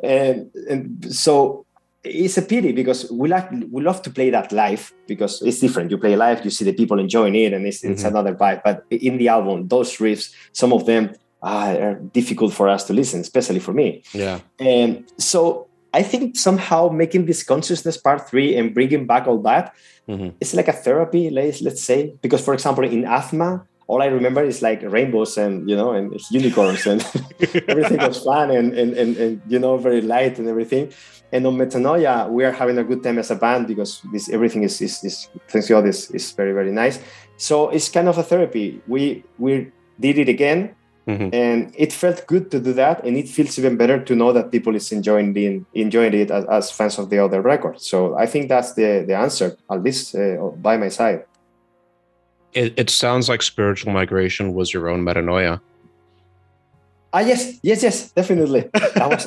and 0.02 0.50
and 0.68 1.14
so 1.14 1.66
it's 2.02 2.38
a 2.38 2.42
pity 2.42 2.72
because 2.72 3.10
we 3.10 3.28
like 3.28 3.50
we 3.70 3.82
love 3.82 4.00
to 4.02 4.10
play 4.10 4.30
that 4.30 4.52
live 4.52 4.92
because 5.06 5.42
it's 5.42 5.60
different. 5.60 5.90
You 5.90 5.98
play 5.98 6.16
live, 6.16 6.44
you 6.44 6.50
see 6.50 6.64
the 6.64 6.72
people 6.72 6.98
enjoying 6.98 7.34
it, 7.34 7.52
and 7.52 7.66
it's, 7.66 7.82
mm-hmm. 7.82 7.92
it's 7.92 8.04
another 8.04 8.34
vibe. 8.34 8.62
But 8.64 8.84
in 8.90 9.18
the 9.18 9.28
album, 9.28 9.68
those 9.68 9.96
riffs, 9.98 10.32
some 10.52 10.72
of 10.72 10.86
them 10.86 11.14
uh, 11.42 11.76
are 11.80 11.94
difficult 11.94 12.54
for 12.54 12.68
us 12.68 12.84
to 12.84 12.94
listen, 12.94 13.20
especially 13.20 13.60
for 13.60 13.72
me. 13.72 14.02
Yeah. 14.12 14.40
And 14.58 15.10
so 15.18 15.68
I 15.92 16.02
think 16.02 16.36
somehow 16.36 16.88
making 16.88 17.26
this 17.26 17.42
consciousness 17.42 17.96
part 17.96 18.28
three 18.28 18.56
and 18.56 18.72
bringing 18.72 19.06
back 19.06 19.26
all 19.26 19.42
that, 19.42 19.74
mm-hmm. 20.08 20.30
it's 20.40 20.54
like 20.54 20.68
a 20.68 20.72
therapy, 20.72 21.28
let's, 21.28 21.60
let's 21.60 21.82
say. 21.82 22.14
Because, 22.22 22.42
for 22.42 22.54
example, 22.54 22.84
in 22.84 23.02
Aathma, 23.02 23.66
all 23.90 24.00
I 24.00 24.06
remember 24.06 24.44
is 24.44 24.62
like 24.62 24.82
rainbows 24.82 25.36
and 25.36 25.68
you 25.68 25.74
know 25.74 25.90
and 25.90 26.14
unicorns 26.30 26.86
and 26.86 27.02
everything 27.66 27.98
was 27.98 28.22
fun 28.22 28.52
and, 28.52 28.72
and 28.72 28.94
and 28.94 29.16
and 29.16 29.42
you 29.48 29.58
know 29.58 29.76
very 29.78 30.00
light 30.00 30.38
and 30.38 30.46
everything. 30.46 30.92
And 31.32 31.46
on 31.46 31.56
Metanoia, 31.56 32.28
we 32.28 32.44
are 32.44 32.52
having 32.52 32.78
a 32.78 32.84
good 32.84 33.02
time 33.02 33.18
as 33.18 33.30
a 33.30 33.36
band 33.36 33.68
because 33.68 34.02
this 34.12 34.28
everything 34.28 34.64
is 34.64 34.80
is, 34.80 35.04
is 35.04 35.28
thanks 35.48 35.68
God 35.68 35.86
is, 35.86 36.10
is 36.10 36.32
very 36.32 36.52
very 36.52 36.72
nice. 36.72 36.98
So 37.36 37.70
it's 37.70 37.88
kind 37.88 38.08
of 38.08 38.18
a 38.18 38.22
therapy. 38.22 38.82
We 38.86 39.22
we 39.38 39.70
did 40.00 40.18
it 40.18 40.28
again, 40.28 40.74
mm-hmm. 41.06 41.28
and 41.32 41.72
it 41.76 41.92
felt 41.92 42.26
good 42.26 42.50
to 42.50 42.58
do 42.58 42.72
that, 42.72 43.04
and 43.04 43.16
it 43.16 43.28
feels 43.28 43.58
even 43.58 43.76
better 43.76 44.02
to 44.02 44.14
know 44.14 44.32
that 44.32 44.50
people 44.50 44.74
is 44.74 44.90
enjoying 44.92 45.32
the, 45.34 45.62
enjoying 45.74 46.14
it 46.14 46.30
as, 46.30 46.44
as 46.46 46.70
fans 46.70 46.98
of 46.98 47.10
the 47.10 47.18
other 47.18 47.40
record. 47.40 47.80
So 47.80 48.18
I 48.18 48.26
think 48.26 48.48
that's 48.48 48.74
the 48.74 49.04
the 49.06 49.14
answer, 49.14 49.56
at 49.70 49.82
least 49.82 50.14
uh, 50.16 50.36
by 50.60 50.76
my 50.76 50.88
side. 50.88 51.24
It, 52.52 52.74
it 52.76 52.90
sounds 52.90 53.28
like 53.28 53.42
spiritual 53.42 53.92
migration 53.92 54.54
was 54.54 54.74
your 54.74 54.88
own 54.88 55.04
metanoia. 55.04 55.60
Ah 57.12 57.20
yes, 57.20 57.58
yes, 57.62 57.82
yes, 57.82 58.10
definitely. 58.10 58.68
That 58.72 59.08
was 59.08 59.26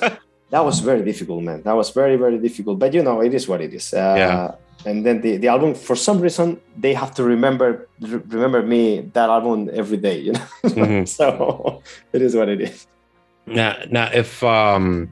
that 0.54 0.64
was 0.64 0.82
very 0.82 1.02
difficult, 1.02 1.42
man. 1.42 1.64
That 1.64 1.74
was 1.74 1.90
very 1.90 2.16
very 2.16 2.38
difficult. 2.38 2.78
But 2.78 2.94
you 2.94 3.02
know, 3.02 3.22
it 3.22 3.34
is 3.34 3.48
what 3.48 3.60
it 3.60 3.74
is. 3.74 3.92
Uh, 3.92 4.16
yeah. 4.16 4.52
And 4.86 5.04
then 5.04 5.22
the, 5.22 5.38
the 5.38 5.48
album, 5.48 5.74
for 5.74 5.96
some 5.96 6.20
reason, 6.22 6.62
they 6.78 6.94
have 6.94 7.12
to 7.16 7.24
remember 7.24 7.88
remember 8.00 8.62
me 8.62 9.02
that 9.14 9.30
album 9.32 9.72
every 9.74 9.98
day. 9.98 10.20
You 10.20 10.34
know, 10.34 10.48
mm-hmm. 10.64 11.06
so 11.06 11.82
it 12.14 12.22
is 12.22 12.36
what 12.36 12.50
it 12.50 12.62
is. 12.62 12.86
Now, 13.48 13.78
now, 13.90 14.12
if 14.14 14.44
um, 14.44 15.10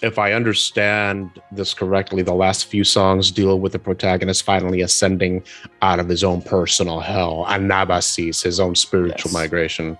if 0.00 0.16
I 0.16 0.32
understand 0.32 1.42
this 1.50 1.74
correctly, 1.74 2.22
the 2.22 2.38
last 2.46 2.66
few 2.66 2.84
songs 2.84 3.32
deal 3.32 3.58
with 3.58 3.72
the 3.72 3.80
protagonist 3.80 4.44
finally 4.44 4.80
ascending 4.82 5.42
out 5.82 5.98
of 5.98 6.08
his 6.08 6.22
own 6.22 6.40
personal 6.40 7.00
hell, 7.00 7.46
Anabasis, 7.48 8.44
his 8.44 8.60
own 8.60 8.76
spiritual 8.76 9.32
yes. 9.32 9.40
migration. 9.40 9.98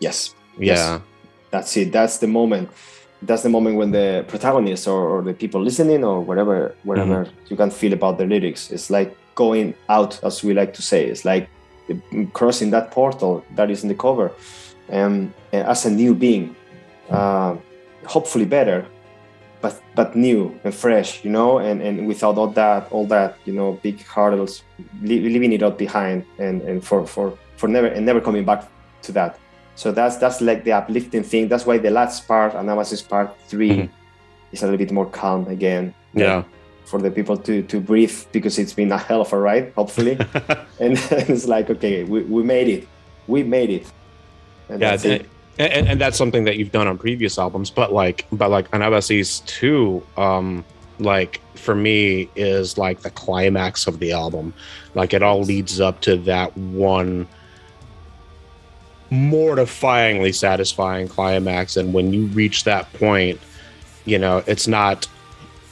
Yes. 0.00 0.34
Yeah. 0.58 0.74
Yes. 0.74 1.00
That's 1.52 1.76
it. 1.76 1.92
That's 1.92 2.18
the 2.18 2.26
moment. 2.26 2.70
That's 3.22 3.42
the 3.42 3.48
moment 3.48 3.76
when 3.76 3.90
the 3.90 4.24
protagonist 4.28 4.88
or, 4.88 5.06
or 5.08 5.22
the 5.22 5.34
people 5.34 5.60
listening 5.60 6.04
or 6.04 6.20
whatever, 6.20 6.74
whatever 6.84 7.24
mm-hmm. 7.24 7.46
you 7.48 7.56
can 7.56 7.70
feel 7.70 7.92
about 7.92 8.16
the 8.16 8.24
lyrics, 8.24 8.70
it's 8.70 8.88
like 8.90 9.16
going 9.34 9.74
out, 9.88 10.22
as 10.24 10.42
we 10.42 10.54
like 10.54 10.72
to 10.74 10.82
say. 10.82 11.04
It's 11.04 11.24
like 11.24 11.48
crossing 12.32 12.70
that 12.70 12.90
portal 12.90 13.44
that 13.56 13.70
is 13.70 13.82
in 13.82 13.88
the 13.88 13.94
cover, 13.94 14.32
um, 14.90 15.34
as 15.52 15.84
a 15.86 15.90
new 15.90 16.14
being, 16.14 16.56
uh, 17.10 17.56
hopefully 18.06 18.44
better, 18.44 18.86
but 19.60 19.80
but 19.94 20.16
new 20.16 20.58
and 20.64 20.74
fresh, 20.74 21.24
you 21.24 21.30
know, 21.30 21.58
and, 21.58 21.82
and 21.82 22.06
without 22.06 22.36
all 22.38 22.48
that 22.48 22.90
all 22.90 23.06
that 23.06 23.36
you 23.44 23.52
know 23.52 23.78
big 23.82 24.00
hurdles, 24.02 24.62
leaving 25.02 25.52
it 25.52 25.62
all 25.62 25.70
behind, 25.70 26.24
and 26.38 26.62
and 26.62 26.84
for 26.84 27.06
for 27.06 27.36
for 27.56 27.68
never 27.68 27.88
and 27.88 28.06
never 28.06 28.20
coming 28.20 28.44
back 28.44 28.68
to 29.02 29.12
that. 29.12 29.38
So 29.80 29.92
that's 29.92 30.18
that's 30.18 30.42
like 30.42 30.64
the 30.64 30.72
uplifting 30.72 31.22
thing. 31.22 31.48
That's 31.48 31.64
why 31.64 31.78
the 31.78 31.90
last 31.90 32.28
part, 32.28 32.52
Anabasis 32.52 33.00
part 33.08 33.34
3 33.48 33.70
mm-hmm. 33.70 33.92
is 34.52 34.62
a 34.62 34.66
little 34.66 34.76
bit 34.76 34.92
more 34.92 35.06
calm 35.06 35.48
again. 35.48 35.94
Yeah. 36.12 36.44
For 36.84 37.00
the 37.00 37.10
people 37.10 37.38
to 37.38 37.62
to 37.62 37.80
breathe 37.80 38.26
because 38.30 38.58
it's 38.58 38.74
been 38.74 38.92
a 38.92 38.98
hell 38.98 39.22
of 39.22 39.32
a 39.32 39.38
ride, 39.38 39.72
hopefully. 39.74 40.18
and, 40.78 40.98
and, 40.98 40.98
it's 41.32 41.46
like, 41.46 41.70
okay, 41.70 42.04
we, 42.04 42.24
we 42.24 42.42
made 42.42 42.68
it. 42.68 42.88
We 43.26 43.42
made 43.42 43.70
it. 43.70 43.90
And 44.68 44.82
yeah, 44.82 44.98
it 45.02 45.26
and, 45.58 45.88
and, 45.88 45.98
that's 45.98 46.18
something 46.18 46.44
that 46.44 46.58
you've 46.58 46.72
done 46.72 46.86
on 46.86 46.98
previous 46.98 47.38
albums 47.38 47.70
but 47.70 47.90
like 47.92 48.26
but 48.32 48.50
like 48.50 48.70
Anabasis 48.72 49.44
2 49.46 50.02
um 50.16 50.64
like 50.98 51.40
for 51.54 51.74
me 51.74 52.28
is 52.36 52.78
like 52.78 53.00
the 53.00 53.10
climax 53.10 53.86
of 53.86 53.98
the 53.98 54.12
album 54.12 54.54
like 54.94 55.12
it 55.12 55.22
all 55.22 55.42
leads 55.42 55.80
up 55.80 56.00
to 56.02 56.16
that 56.16 56.56
one 56.56 57.26
mortifyingly 59.10 60.34
satisfying 60.34 61.08
climax 61.08 61.76
and 61.76 61.92
when 61.92 62.12
you 62.12 62.26
reach 62.26 62.64
that 62.64 62.92
point 62.92 63.40
you 64.04 64.18
know 64.18 64.42
it's 64.46 64.68
not 64.68 65.08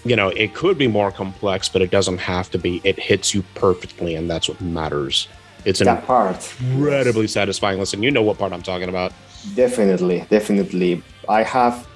you 0.05 0.17
know 0.17 0.29
it 0.31 0.55
could 0.55 0.77
be 0.77 0.89
more 0.89 1.13
complex 1.13 1.69
but 1.69 1.81
it 1.81 1.91
doesn't 1.91 2.19
have 2.19 2.51
to 2.51 2.59
be 2.59 2.81
it 2.85 2.99
hits 2.99 3.33
you 3.35 3.43
perfectly 3.55 4.15
and 4.17 4.29
that's 4.29 4.49
what 4.49 4.61
matters 4.61 5.29
it's 5.65 5.79
that 5.79 6.05
part 6.05 6.53
incredibly 6.61 7.29
satisfying 7.29 7.79
listen 7.79 8.03
you 8.03 8.11
know 8.11 8.23
what 8.23 8.37
part 8.39 8.53
i'm 8.53 8.63
talking 8.63 8.89
about 8.89 9.13
Definitely, 9.55 10.27
definitely. 10.29 11.03
I 11.29 11.43
have. 11.43 11.87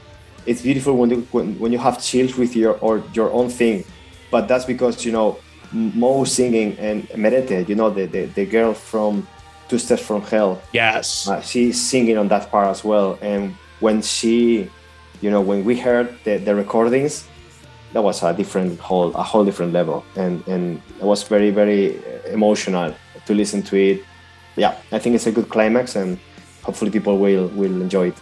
It's 0.46 0.62
beautiful 0.62 0.96
when 0.96 1.10
you 1.10 1.26
when, 1.32 1.58
when 1.58 1.72
you 1.72 1.78
have 1.78 2.02
chills 2.02 2.36
with 2.36 2.56
your 2.56 2.78
or 2.78 3.02
your 3.12 3.30
own 3.32 3.48
thing, 3.48 3.84
but 4.30 4.48
that's 4.48 4.64
because 4.64 5.04
you 5.04 5.12
know 5.12 5.38
Mo 5.72 6.24
singing 6.24 6.76
and 6.78 7.08
Merethe, 7.10 7.68
you 7.68 7.74
know 7.74 7.90
the, 7.90 8.06
the, 8.06 8.24
the 8.26 8.46
girl 8.46 8.74
from 8.74 9.26
Two 9.72 9.78
Steps 9.78 10.04
from 10.04 10.20
Hell. 10.20 10.60
Yes, 10.74 11.26
uh, 11.26 11.40
she's 11.40 11.80
singing 11.80 12.18
on 12.18 12.28
that 12.28 12.50
part 12.50 12.68
as 12.68 12.84
well. 12.84 13.18
And 13.22 13.56
when 13.80 14.02
she, 14.02 14.68
you 15.22 15.30
know, 15.30 15.40
when 15.40 15.64
we 15.64 15.80
heard 15.80 16.14
the, 16.24 16.36
the 16.36 16.54
recordings, 16.54 17.26
that 17.94 18.02
was 18.02 18.22
a 18.22 18.34
different 18.34 18.78
whole 18.78 19.14
a 19.14 19.22
whole 19.22 19.46
different 19.46 19.72
level, 19.72 20.04
and 20.14 20.46
and 20.46 20.82
it 21.00 21.06
was 21.06 21.22
very 21.22 21.48
very 21.48 21.96
emotional 22.26 22.94
to 23.24 23.32
listen 23.34 23.62
to 23.62 23.76
it. 23.76 24.04
Yeah, 24.56 24.76
I 24.92 24.98
think 24.98 25.14
it's 25.14 25.26
a 25.26 25.32
good 25.32 25.48
climax 25.48 25.96
and 25.96 26.18
hopefully 26.62 26.90
people 26.90 27.16
will 27.16 27.48
will 27.56 27.80
enjoy 27.80 28.08
it. 28.08 28.18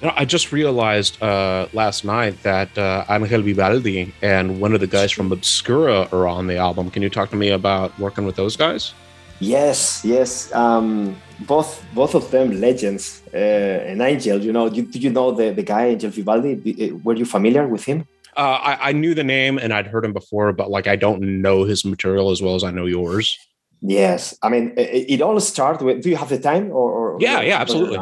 You 0.00 0.08
know, 0.08 0.14
I 0.16 0.24
just 0.24 0.50
realized 0.50 1.22
uh, 1.22 1.68
last 1.74 2.06
night 2.06 2.42
that 2.42 2.72
uh, 2.78 3.04
Angel 3.10 3.42
Vivaldi 3.42 4.14
and 4.22 4.62
one 4.62 4.72
of 4.72 4.80
the 4.80 4.86
guys 4.86 5.12
from 5.12 5.30
Obscura 5.30 6.08
are 6.10 6.26
on 6.26 6.46
the 6.46 6.56
album. 6.56 6.90
Can 6.90 7.02
you 7.02 7.10
talk 7.10 7.28
to 7.30 7.36
me 7.36 7.50
about 7.50 7.92
working 7.98 8.24
with 8.24 8.36
those 8.36 8.56
guys? 8.56 8.94
Yes, 9.40 10.04
yes. 10.04 10.52
Um, 10.54 11.16
both 11.40 11.84
both 11.94 12.14
of 12.14 12.30
them 12.30 12.60
legends. 12.60 13.22
Uh, 13.32 13.36
and 13.36 14.00
Angel, 14.00 14.38
you 14.38 14.52
know, 14.52 14.66
you, 14.66 14.82
do 14.82 14.98
you 14.98 15.10
know 15.10 15.32
the, 15.32 15.50
the 15.50 15.62
guy 15.62 15.86
Angel 15.86 16.10
Vivaldi? 16.10 16.54
Uh, 16.54 16.96
were 16.98 17.14
you 17.14 17.24
familiar 17.24 17.66
with 17.66 17.84
him? 17.84 18.06
Uh, 18.36 18.58
I, 18.62 18.88
I, 18.88 18.92
knew 18.92 19.14
the 19.14 19.22
name 19.22 19.58
and 19.58 19.72
I'd 19.72 19.86
heard 19.86 20.04
him 20.04 20.12
before, 20.12 20.52
but 20.52 20.68
like 20.68 20.88
I 20.88 20.96
don't 20.96 21.40
know 21.40 21.62
his 21.62 21.84
material 21.84 22.30
as 22.30 22.42
well 22.42 22.56
as 22.56 22.64
I 22.64 22.72
know 22.72 22.84
yours. 22.84 23.38
Yes, 23.80 24.36
I 24.42 24.48
mean 24.48 24.72
it, 24.76 25.10
it 25.10 25.20
all 25.22 25.38
starts 25.40 25.82
with. 25.82 26.02
Do 26.02 26.10
you 26.10 26.16
have 26.16 26.30
the 26.30 26.38
time 26.38 26.70
or? 26.70 26.90
or 26.90 27.16
yeah, 27.20 27.40
yeah, 27.42 27.60
absolutely. 27.60 27.98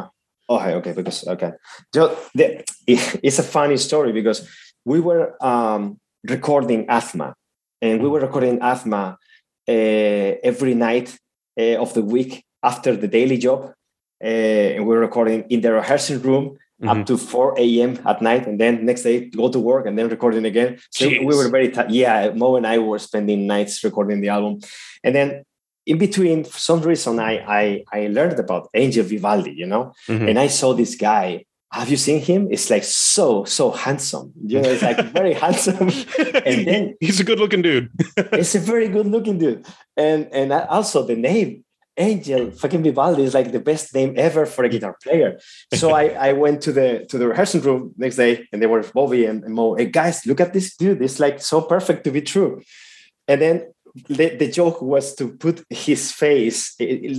Okay, 0.49 0.75
okay, 0.75 0.93
because 0.93 1.27
okay, 1.29 1.53
so 1.95 2.17
the, 2.35 2.65
it's 2.87 3.39
a 3.39 3.43
funny 3.43 3.77
story 3.77 4.13
because 4.13 4.49
we 4.85 5.01
were 5.01 5.37
um, 5.45 5.99
recording 6.29 6.87
Aathma, 6.87 7.35
and 7.81 8.03
we 8.03 8.09
were 8.09 8.21
recording 8.21 8.59
Aathma 8.61 9.17
uh, 9.69 10.39
every 10.43 10.75
night 10.75 11.19
uh, 11.59 11.77
of 11.81 11.95
the 11.95 12.03
week 12.03 12.45
after 12.63 12.97
the 12.97 13.09
daily 13.09 13.39
job, 13.39 13.73
uh, 14.23 14.27
and 14.75 14.87
we're 14.87 15.01
recording 15.01 15.45
in 15.51 15.61
the 15.61 15.73
rehearsal 15.73 16.19
room 16.19 16.59
Mm-hmm. 16.83 17.01
up 17.01 17.07
to 17.07 17.17
4 17.17 17.55
a.m. 17.61 17.97
at 18.05 18.21
night, 18.23 18.49
and 18.49 18.59
then 18.59 18.85
next 18.85 19.05
day 19.05 19.27
go 19.27 19.49
to 19.49 19.61
work 19.61 19.87
and 19.87 19.97
then 19.97 20.09
recording 20.09 20.45
again. 20.45 20.81
So 20.91 21.07
Jeez. 21.07 21.21
we 21.21 21.37
were 21.37 21.49
very 21.49 21.71
t- 21.71 21.81
yeah. 21.91 22.31
Mo 22.35 22.57
and 22.57 22.67
I 22.67 22.79
were 22.79 22.99
spending 22.99 23.47
nights 23.47 23.85
recording 23.85 24.21
the 24.21 24.31
album, 24.31 24.59
and 25.05 25.15
then 25.15 25.45
in 25.87 25.99
between, 25.99 26.43
for 26.43 26.59
some 26.59 26.81
reason, 26.81 27.21
I 27.21 27.39
I, 27.47 27.85
I 27.93 28.07
learned 28.09 28.41
about 28.41 28.69
Angel 28.75 29.05
Vivaldi, 29.05 29.53
you 29.53 29.67
know, 29.67 29.93
mm-hmm. 30.09 30.27
and 30.29 30.41
I 30.41 30.49
saw 30.49 30.75
this 30.75 30.97
guy. 30.97 31.45
Have 31.73 31.89
you 31.89 31.97
seen 31.97 32.21
him? 32.21 32.49
It's 32.51 32.69
like 32.69 32.85
so 32.85 33.45
so 33.45 33.71
handsome. 33.71 34.33
You 34.45 34.61
know, 34.61 34.69
it's 34.69 34.83
like 34.83 35.01
very 35.13 35.33
handsome. 35.33 35.89
And 36.45 36.67
then 36.67 36.95
he's 37.01 37.19
a 37.19 37.25
good 37.25 37.41
looking 37.41 37.63
dude. 37.63 37.91
it's 38.17 38.55
a 38.55 38.61
very 38.61 38.89
good 38.89 39.07
looking 39.07 39.39
dude, 39.39 39.67
and 39.97 40.29
and 40.33 40.53
also 40.53 41.05
the 41.05 41.17
name 41.17 41.65
Angel 41.97 42.51
fucking 42.51 42.83
Vivaldi 42.83 43.23
is 43.23 43.35
like 43.35 43.53
the 43.53 43.61
best 43.61 43.95
name 43.95 44.15
ever 44.17 44.47
for 44.47 44.65
a 44.65 44.69
guitar 44.69 44.97
player. 45.03 45.39
So 45.75 45.93
I, 45.93 46.09
I 46.09 46.33
went 46.33 46.63
to 46.63 46.73
the 46.73 47.07
to 47.11 47.19
the 47.19 47.29
rehearsal 47.29 47.61
room 47.61 47.95
next 47.97 48.17
day, 48.17 48.47
and 48.53 48.63
they 48.63 48.67
were 48.67 48.83
Bobby 48.83 49.27
and, 49.27 49.45
and 49.45 49.55
Mo. 49.55 49.75
Hey 49.75 49.87
guys, 49.87 50.27
look 50.27 50.41
at 50.41 50.53
this 50.53 50.75
dude. 50.77 51.03
It's 51.03 51.21
like 51.21 51.41
so 51.41 51.61
perfect 51.61 52.05
to 52.05 52.11
be 52.11 52.23
true. 52.23 52.63
And 53.29 53.41
then 53.41 53.72
the, 53.95 54.37
the 54.37 54.51
joke 54.51 54.81
was 54.81 55.15
to 55.17 55.29
put 55.29 55.65
his 55.69 56.13
face 56.13 56.75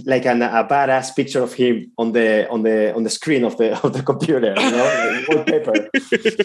like 0.05 0.25
an, 0.25 0.41
a 0.41 0.63
badass 0.63 1.15
picture 1.15 1.41
of 1.41 1.53
him 1.53 1.91
on 1.97 2.11
the 2.13 2.49
on 2.49 2.63
the 2.63 2.93
on 2.95 3.03
the 3.03 3.09
screen 3.09 3.43
of 3.43 3.57
the 3.57 3.79
of 3.83 3.93
the 3.93 4.01
computer, 4.01 4.53
you 4.57 4.71
know, 4.71 5.23
wallpaper. 5.29 5.89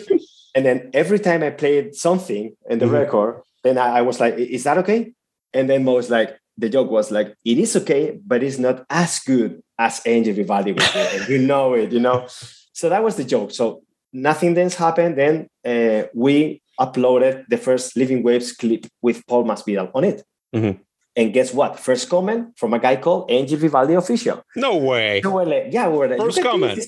and 0.55 0.67
then 0.67 0.91
every 0.93 1.19
time 1.19 1.43
I 1.43 1.51
played 1.51 1.95
something 1.95 2.55
in 2.69 2.79
the 2.79 2.87
mm-hmm. 2.87 2.95
record, 2.95 3.43
then 3.65 3.79
I, 3.79 3.99
I, 3.99 4.03
was 4.03 4.21
like, 4.21 4.35
"Is 4.35 4.65
that 4.65 4.79
okay?" 4.79 5.13
And 5.55 5.69
then 5.69 5.85
Mo 5.85 5.95
was 5.95 6.11
like, 6.11 6.39
the 6.59 6.69
joke 6.69 6.91
was 6.91 7.11
like, 7.11 7.35
"It 7.45 7.59
is 7.59 7.77
okay, 7.77 8.19
but 8.25 8.43
it's 8.43 8.59
not 8.59 8.85
as 8.91 9.21
good 9.21 9.63
as 9.79 10.03
Angel 10.05 10.35
Vivaldi 10.35 10.73
was 10.73 11.29
you 11.29 11.39
know 11.39 11.75
it, 11.75 11.93
you 11.93 12.01
know." 12.01 12.27
So 12.73 12.89
that 12.91 13.03
was 13.03 13.17
the 13.17 13.25
joke. 13.25 13.53
So 13.53 13.83
nothing 14.13 14.55
then 14.55 14.71
happened. 14.71 15.17
Then 15.17 15.49
uh, 15.65 16.09
we 16.15 16.61
uploaded 16.79 17.47
the 17.49 17.57
first 17.57 17.97
Living 17.97 18.23
Waves 18.23 18.53
clip 18.53 18.87
with 19.03 19.27
Paul 19.27 19.45
Masvidal 19.45 19.91
on 19.95 20.05
it. 20.05 20.23
Mm-hmm. 20.55 20.81
And 21.17 21.33
guess 21.33 21.53
what? 21.53 21.81
First 21.81 22.09
comment 22.09 22.57
from 22.57 22.75
a 22.75 22.79
guy 22.79 22.97
called 22.97 23.31
Angel 23.31 23.59
Vivaldi 23.59 23.95
Official. 23.95 24.43
No 24.55 24.77
way. 24.77 25.21
We're 25.25 25.45
like, 25.45 25.67
yeah, 25.71 25.89
we 25.89 25.99
were 25.99 26.09
like, 26.09 26.21
first 26.21 26.43
comment. 26.43 26.81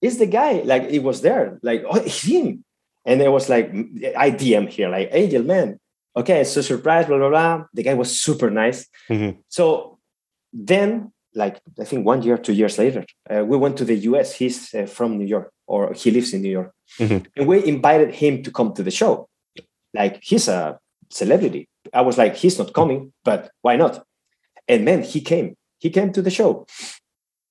Is 0.00 0.18
the 0.18 0.26
guy 0.26 0.62
like 0.64 0.84
it 0.84 1.02
was 1.02 1.20
there? 1.20 1.58
Like, 1.62 1.84
oh, 1.88 2.00
him. 2.00 2.64
And 3.04 3.20
it 3.20 3.30
was 3.30 3.48
like, 3.48 3.70
I 4.16 4.30
DM 4.30 4.68
here, 4.68 4.88
like, 4.88 5.08
Angel, 5.10 5.42
man. 5.42 5.80
Okay, 6.16 6.44
so 6.44 6.60
surprise, 6.60 7.06
blah, 7.06 7.18
blah, 7.18 7.30
blah. 7.30 7.64
The 7.74 7.82
guy 7.82 7.94
was 7.94 8.20
super 8.20 8.50
nice. 8.50 8.86
Mm-hmm. 9.10 9.40
So 9.48 9.98
then, 10.52 11.12
like, 11.34 11.60
I 11.80 11.84
think 11.84 12.06
one 12.06 12.22
year, 12.22 12.38
two 12.38 12.52
years 12.52 12.78
later, 12.78 13.04
uh, 13.28 13.44
we 13.44 13.56
went 13.56 13.76
to 13.78 13.84
the 13.84 13.96
US. 14.10 14.34
He's 14.34 14.72
uh, 14.74 14.86
from 14.86 15.18
New 15.18 15.26
York, 15.26 15.52
or 15.66 15.92
he 15.94 16.12
lives 16.12 16.32
in 16.32 16.42
New 16.42 16.50
York. 16.50 16.72
Mm-hmm. 17.00 17.26
And 17.36 17.48
we 17.48 17.64
invited 17.64 18.14
him 18.14 18.44
to 18.44 18.52
come 18.52 18.74
to 18.74 18.84
the 18.84 18.90
show 18.92 19.28
like 19.94 20.20
he's 20.22 20.48
a 20.48 20.78
celebrity. 21.10 21.68
I 21.92 22.02
was 22.02 22.18
like, 22.18 22.36
he's 22.36 22.58
not 22.58 22.72
coming, 22.72 23.12
but 23.24 23.50
why 23.60 23.76
not? 23.76 24.04
And 24.68 24.84
man, 24.84 25.02
he 25.02 25.20
came. 25.20 25.56
He 25.78 25.90
came 25.90 26.12
to 26.12 26.22
the 26.22 26.30
show. 26.30 26.66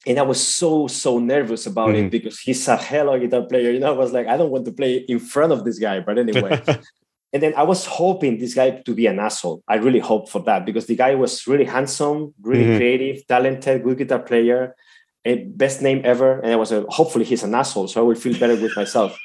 And 0.08 0.18
I 0.18 0.24
was 0.24 0.42
so, 0.42 0.88
so 0.88 1.20
nervous 1.20 1.68
about 1.68 1.90
mm-hmm. 1.90 2.06
it 2.06 2.12
because 2.12 2.40
he's 2.40 2.68
a 2.68 2.76
hell 2.76 3.10
of 3.10 3.16
a 3.16 3.20
guitar 3.20 3.44
player. 3.44 3.72
You 3.72 3.80
know, 3.80 3.94
I 3.94 3.98
was 3.98 4.14
like, 4.14 4.28
I 4.28 4.38
don't 4.38 4.50
want 4.50 4.66
to 4.66 4.72
play 4.72 4.96
in 5.08 5.20
front 5.20 5.52
of 5.52 5.64
this 5.64 5.78
guy. 5.78 6.00
But 6.00 6.18
anyway. 6.18 6.60
and 7.34 7.44
then 7.44 7.54
I 7.56 7.64
was 7.64 7.86
hoping 7.86 8.40
this 8.40 8.56
guy 8.56 8.72
to 8.72 8.96
be 8.96 9.06
an 9.06 9.20
asshole. 9.20 9.64
I 9.68 9.76
really 9.76 10.00
hoped 10.00 10.30
for 10.30 10.42
that 10.44 10.66
because 10.66 10.88
the 10.88 10.96
guy 10.96 11.14
was 11.16 11.46
really 11.46 11.66
handsome, 11.66 12.34
really 12.42 12.64
mm-hmm. 12.64 12.78
creative, 12.78 13.28
talented, 13.28 13.84
good 13.84 14.00
guitar 14.00 14.20
player, 14.20 14.76
best 15.24 15.82
name 15.82 16.02
ever. 16.04 16.40
And 16.40 16.52
I 16.52 16.56
was 16.56 16.72
a, 16.72 16.82
hopefully 16.90 17.26
he's 17.26 17.44
an 17.44 17.54
asshole, 17.54 17.88
so 17.88 18.02
I 18.02 18.04
will 18.04 18.16
feel 18.16 18.38
better 18.40 18.60
with 18.60 18.76
myself. 18.76 19.18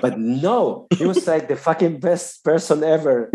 But 0.00 0.18
no, 0.18 0.86
he 0.96 1.06
was 1.06 1.26
like 1.26 1.48
the 1.48 1.56
fucking 1.56 2.00
best 2.00 2.44
person 2.44 2.84
ever. 2.84 3.30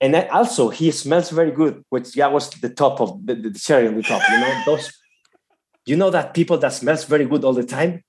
and 0.00 0.14
also, 0.30 0.68
he 0.68 0.90
smells 0.90 1.30
very 1.30 1.50
good, 1.50 1.84
which 1.90 2.16
yeah 2.16 2.28
was 2.28 2.50
the 2.50 2.70
top 2.70 3.00
of 3.00 3.26
the, 3.26 3.34
the 3.34 3.52
cherry 3.52 3.88
on 3.88 3.96
the 3.96 4.02
top. 4.02 4.22
You 4.30 4.38
know 4.38 4.62
those. 4.66 4.92
You 5.86 5.96
know 5.96 6.10
that 6.10 6.32
people 6.32 6.56
that 6.58 6.72
smells 6.72 7.04
very 7.04 7.26
good 7.26 7.44
all 7.44 7.52
the 7.52 7.64
time. 7.64 8.02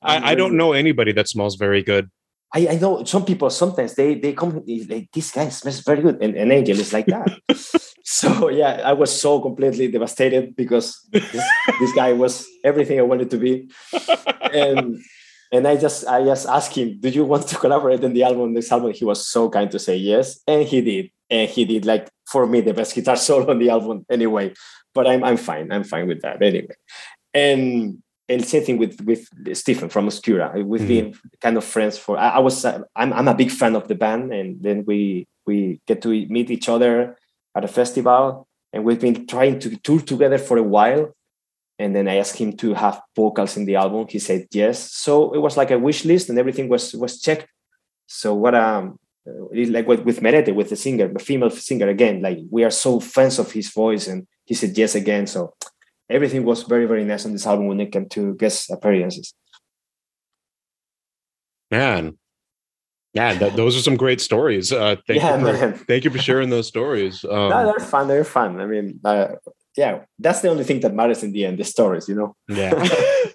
I, 0.00 0.32
I 0.32 0.34
don't 0.34 0.56
know 0.56 0.72
anybody 0.72 1.12
that 1.12 1.28
smells 1.28 1.56
very 1.56 1.82
good. 1.82 2.10
I, 2.54 2.68
I 2.68 2.74
know 2.76 3.04
some 3.04 3.24
people 3.24 3.48
sometimes 3.50 3.94
they 3.94 4.14
they 4.14 4.34
come 4.34 4.62
like 4.88 5.08
this 5.12 5.30
guy 5.30 5.48
smells 5.48 5.80
very 5.80 6.02
good 6.02 6.22
and, 6.22 6.36
and 6.36 6.52
Angel 6.52 6.78
is 6.78 6.92
like 6.92 7.06
that. 7.06 7.28
so 8.04 8.48
yeah, 8.50 8.82
I 8.84 8.92
was 8.92 9.08
so 9.08 9.40
completely 9.40 9.88
devastated 9.88 10.54
because 10.54 11.00
this, 11.10 11.32
this 11.80 11.92
guy 11.94 12.12
was 12.12 12.46
everything 12.62 12.98
I 12.98 13.02
wanted 13.02 13.30
to 13.30 13.38
be. 13.38 13.70
And 14.52 15.02
and 15.52 15.68
I 15.68 15.76
just 15.76 16.06
I 16.06 16.24
just 16.24 16.48
asked 16.48 16.74
him, 16.74 16.98
"Do 16.98 17.10
you 17.10 17.24
want 17.24 17.46
to 17.48 17.56
collaborate 17.56 18.02
on 18.02 18.14
the 18.14 18.24
album? 18.24 18.54
This 18.54 18.72
album?" 18.72 18.92
He 18.92 19.04
was 19.04 19.28
so 19.28 19.50
kind 19.50 19.70
to 19.70 19.78
say 19.78 19.96
yes, 19.96 20.40
and 20.46 20.66
he 20.66 20.80
did, 20.80 21.10
and 21.28 21.48
he 21.48 21.66
did 21.66 21.84
like 21.84 22.08
for 22.26 22.46
me 22.46 22.62
the 22.62 22.72
best 22.72 22.94
guitar 22.94 23.16
solo 23.26 23.50
on 23.50 23.58
the 23.58 23.68
album 23.68 24.06
anyway. 24.10 24.54
But 24.94 25.06
I'm 25.06 25.22
I'm 25.22 25.36
fine. 25.36 25.70
I'm 25.70 25.84
fine 25.84 26.08
with 26.08 26.22
that 26.22 26.42
anyway. 26.42 26.74
And 27.34 28.02
and 28.28 28.44
same 28.44 28.64
thing 28.64 28.78
with 28.78 29.00
with 29.02 29.28
Stephen 29.56 29.90
from 29.90 30.06
Obscura. 30.06 30.52
We've 30.56 30.80
mm-hmm. 30.80 30.88
been 30.88 31.14
kind 31.40 31.56
of 31.58 31.64
friends 31.64 31.98
for. 31.98 32.16
I, 32.16 32.30
I 32.30 32.38
was 32.38 32.64
I'm 32.64 32.86
I'm 32.96 33.28
a 33.28 33.34
big 33.34 33.50
fan 33.50 33.76
of 33.76 33.88
the 33.88 33.94
band, 33.94 34.32
and 34.32 34.62
then 34.62 34.84
we 34.86 35.26
we 35.46 35.80
get 35.86 36.00
to 36.02 36.08
meet 36.08 36.50
each 36.50 36.68
other 36.68 37.18
at 37.54 37.64
a 37.64 37.68
festival, 37.68 38.46
and 38.72 38.84
we've 38.84 39.00
been 39.00 39.26
trying 39.26 39.58
to 39.60 39.76
tour 39.76 40.00
together 40.00 40.38
for 40.38 40.56
a 40.56 40.62
while. 40.62 41.14
And 41.82 41.94
then 41.94 42.06
I 42.08 42.16
asked 42.22 42.36
him 42.36 42.56
to 42.62 42.74
have 42.74 43.02
vocals 43.16 43.56
in 43.56 43.64
the 43.64 43.76
album. 43.76 44.06
He 44.08 44.18
said 44.18 44.46
yes. 44.52 44.92
So 44.92 45.32
it 45.36 45.40
was 45.46 45.56
like 45.56 45.70
a 45.70 45.78
wish 45.78 46.04
list, 46.04 46.28
and 46.28 46.38
everything 46.38 46.68
was 46.68 46.94
was 46.94 47.20
checked. 47.20 47.46
So 48.06 48.28
what 48.34 48.54
um 48.54 48.98
like 49.76 49.86
with, 49.86 50.00
with 50.08 50.20
Merethe, 50.20 50.54
with 50.54 50.70
the 50.70 50.76
singer, 50.76 51.08
the 51.12 51.18
female 51.18 51.50
singer 51.50 51.88
again, 51.88 52.22
like 52.22 52.38
we 52.50 52.64
are 52.64 52.70
so 52.70 53.00
fans 53.00 53.38
of 53.38 53.52
his 53.52 53.68
voice, 53.70 54.06
and 54.06 54.26
he 54.44 54.54
said 54.54 54.76
yes 54.76 54.94
again. 54.94 55.26
So 55.26 55.54
everything 56.12 56.44
was 56.44 56.62
very 56.64 56.86
very 56.86 57.04
nice 57.04 57.24
on 57.24 57.32
this 57.32 57.46
album 57.46 57.66
when 57.66 57.80
it 57.80 57.90
came 57.90 58.08
to 58.08 58.34
guest 58.34 58.70
appearances 58.70 59.34
man 61.70 62.18
yeah 63.14 63.34
that, 63.34 63.56
those 63.56 63.76
are 63.76 63.82
some 63.82 63.96
great 63.96 64.20
stories 64.20 64.72
uh 64.72 64.96
thank 65.06 65.22
yeah, 65.22 65.38
you 65.38 65.46
for, 65.46 65.52
man. 65.52 65.74
thank 65.88 66.04
you 66.04 66.10
for 66.10 66.18
sharing 66.18 66.50
those 66.50 66.68
stories 66.68 67.24
um, 67.30 67.48
no, 67.48 67.66
they're 67.66 67.86
fun 67.86 68.08
they're 68.08 68.24
fun 68.24 68.60
i 68.60 68.66
mean 68.66 69.00
uh, 69.04 69.28
yeah 69.76 70.00
that's 70.18 70.40
the 70.40 70.48
only 70.48 70.64
thing 70.64 70.80
that 70.80 70.94
matters 70.94 71.22
in 71.22 71.32
the 71.32 71.44
end 71.44 71.58
the 71.58 71.64
stories 71.64 72.08
you 72.08 72.14
know? 72.14 72.36
Yeah. 72.48 72.72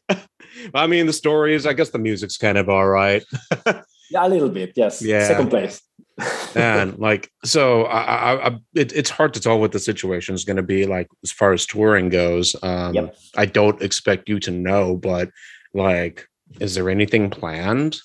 I 0.74 0.88
mean 0.88 1.06
the 1.06 1.14
stories 1.14 1.66
i 1.66 1.74
guess 1.74 1.90
the 1.90 2.00
music's 2.00 2.38
kind 2.38 2.58
of 2.58 2.70
all 2.70 2.88
right. 2.88 3.24
Yeah 4.10 4.26
a 4.26 4.30
little 4.30 4.50
bit 4.50 4.72
yes. 4.76 5.02
Yeah. 5.02 5.28
Second 5.28 5.50
place. 5.50 5.82
And 6.56 6.98
like 6.98 7.30
so 7.44 7.84
I, 7.84 8.02
I, 8.02 8.48
I 8.48 8.58
it, 8.74 8.92
it's 8.94 9.12
hard 9.12 9.34
to 9.36 9.40
tell 9.40 9.60
what 9.60 9.72
the 9.74 9.80
situation 9.80 10.34
is 10.34 10.46
going 10.46 10.58
to 10.58 10.64
be 10.64 10.88
like 10.88 11.08
as 11.24 11.32
far 11.32 11.54
as 11.54 11.66
touring 11.66 12.10
goes. 12.10 12.56
Um 12.64 12.96
yep. 12.96 13.16
i 13.36 13.46
don't 13.46 13.82
expect 13.82 14.30
you 14.30 14.40
to 14.40 14.52
know 14.52 14.96
but 14.96 15.30
like 15.74 16.28
is 16.60 16.74
there 16.74 16.90
anything 16.90 17.30
planned? 17.30 18.00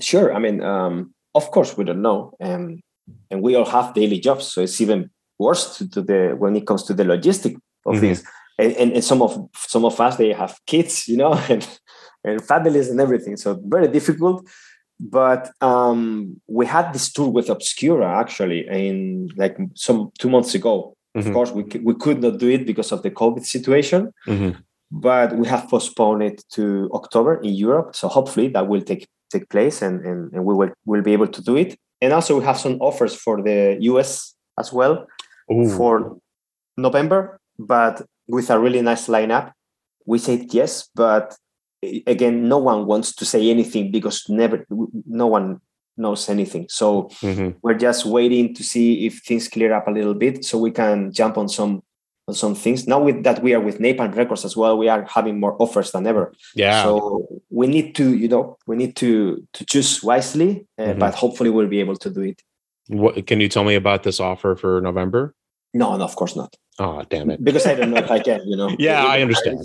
Sure 0.00 0.32
i 0.32 0.38
mean 0.38 0.62
um 0.62 1.12
of 1.34 1.50
course 1.50 1.76
we 1.76 1.84
don't 1.84 2.00
know 2.00 2.32
and 2.40 2.80
and 3.30 3.42
we 3.42 3.54
all 3.56 3.66
have 3.66 3.92
daily 3.92 4.20
jobs 4.20 4.46
so 4.52 4.62
it's 4.62 4.80
even 4.80 5.10
worse 5.38 5.76
to, 5.78 5.88
to 5.88 6.02
the 6.02 6.34
when 6.38 6.56
it 6.56 6.66
comes 6.66 6.82
to 6.84 6.94
the 6.94 7.04
logistic 7.04 7.54
of 7.86 7.94
mm-hmm. 7.94 8.00
this 8.00 8.24
and, 8.58 8.72
and, 8.72 8.92
and 8.92 9.04
some 9.04 9.22
of 9.22 9.48
some 9.54 9.84
of 9.84 10.00
us 10.00 10.16
they 10.16 10.32
have 10.32 10.58
kids 10.66 11.08
you 11.08 11.16
know 11.16 11.32
and 11.48 11.66
and 12.24 12.44
families 12.44 12.88
and 12.90 13.00
everything 13.00 13.36
so 13.36 13.60
very 13.64 13.88
difficult 13.88 14.46
but 15.00 15.50
um, 15.60 16.40
we 16.48 16.66
had 16.66 16.92
this 16.92 17.12
tour 17.12 17.28
with 17.28 17.48
Obscura 17.48 18.18
actually 18.18 18.66
in 18.68 19.30
like 19.36 19.56
some 19.74 20.10
two 20.18 20.28
months 20.28 20.54
ago. 20.54 20.96
Mm-hmm. 21.16 21.28
Of 21.28 21.34
course, 21.34 21.50
we 21.52 21.62
we 21.82 21.94
could 21.94 22.20
not 22.20 22.38
do 22.38 22.48
it 22.48 22.66
because 22.66 22.92
of 22.92 23.02
the 23.02 23.10
COVID 23.10 23.44
situation, 23.44 24.12
mm-hmm. 24.26 24.58
but 24.90 25.36
we 25.36 25.46
have 25.46 25.68
postponed 25.68 26.22
it 26.22 26.42
to 26.52 26.90
October 26.92 27.40
in 27.40 27.54
Europe. 27.54 27.94
So 27.94 28.08
hopefully 28.08 28.48
that 28.48 28.68
will 28.68 28.82
take 28.82 29.06
take 29.30 29.48
place, 29.48 29.82
and 29.82 30.04
and, 30.04 30.32
and 30.32 30.44
we 30.44 30.54
will 30.54 30.70
will 30.84 31.02
be 31.02 31.12
able 31.12 31.28
to 31.28 31.42
do 31.42 31.56
it. 31.56 31.78
And 32.00 32.12
also 32.12 32.38
we 32.38 32.44
have 32.44 32.58
some 32.58 32.78
offers 32.80 33.14
for 33.14 33.42
the 33.42 33.76
US 33.80 34.34
as 34.58 34.72
well 34.72 35.06
Ooh. 35.50 35.68
for 35.76 36.18
November, 36.76 37.40
but 37.58 38.02
with 38.28 38.50
a 38.50 38.58
really 38.58 38.82
nice 38.82 39.08
lineup. 39.08 39.52
We 40.06 40.18
said 40.18 40.54
yes, 40.54 40.88
but 40.94 41.36
again 42.06 42.48
no 42.48 42.58
one 42.58 42.86
wants 42.86 43.14
to 43.14 43.24
say 43.24 43.50
anything 43.50 43.90
because 43.90 44.28
never 44.28 44.66
no 45.06 45.26
one 45.26 45.60
knows 45.96 46.28
anything 46.28 46.66
so 46.68 47.04
mm-hmm. 47.22 47.50
we're 47.62 47.74
just 47.74 48.06
waiting 48.06 48.54
to 48.54 48.62
see 48.62 49.06
if 49.06 49.20
things 49.20 49.48
clear 49.48 49.72
up 49.72 49.86
a 49.88 49.90
little 49.90 50.14
bit 50.14 50.44
so 50.44 50.58
we 50.58 50.70
can 50.70 51.12
jump 51.12 51.36
on 51.36 51.48
some 51.48 51.82
on 52.28 52.34
some 52.34 52.54
things 52.54 52.86
now 52.86 53.00
with 53.00 53.22
that 53.24 53.42
we 53.42 53.54
are 53.54 53.60
with 53.60 53.78
napalm 53.78 54.14
records 54.14 54.44
as 54.44 54.56
well 54.56 54.76
we 54.76 54.88
are 54.88 55.04
having 55.04 55.40
more 55.40 55.60
offers 55.60 55.90
than 55.92 56.06
ever 56.06 56.32
yeah 56.54 56.82
so 56.82 57.26
we 57.50 57.66
need 57.66 57.94
to 57.94 58.16
you 58.16 58.28
know 58.28 58.56
we 58.66 58.76
need 58.76 58.94
to 58.94 59.44
to 59.52 59.64
choose 59.64 60.02
wisely 60.02 60.66
uh, 60.78 60.82
mm-hmm. 60.82 60.98
but 60.98 61.14
hopefully 61.14 61.50
we'll 61.50 61.68
be 61.68 61.80
able 61.80 61.96
to 61.96 62.10
do 62.10 62.20
it 62.20 62.42
what 62.88 63.26
can 63.26 63.40
you 63.40 63.48
tell 63.48 63.64
me 63.64 63.74
about 63.74 64.02
this 64.02 64.20
offer 64.20 64.54
for 64.54 64.80
november 64.80 65.34
no 65.78 65.96
no 65.96 66.04
of 66.04 66.14
course 66.20 66.34
not 66.36 66.54
oh 66.78 67.02
damn 67.10 67.30
it 67.30 67.42
because 67.42 67.66
i 67.66 67.74
don't 67.74 67.90
know 67.90 68.02
if 68.06 68.10
i 68.10 68.20
can 68.28 68.40
you 68.46 68.56
know 68.56 68.70
yeah 68.78 69.04
i 69.04 69.20
understand 69.20 69.58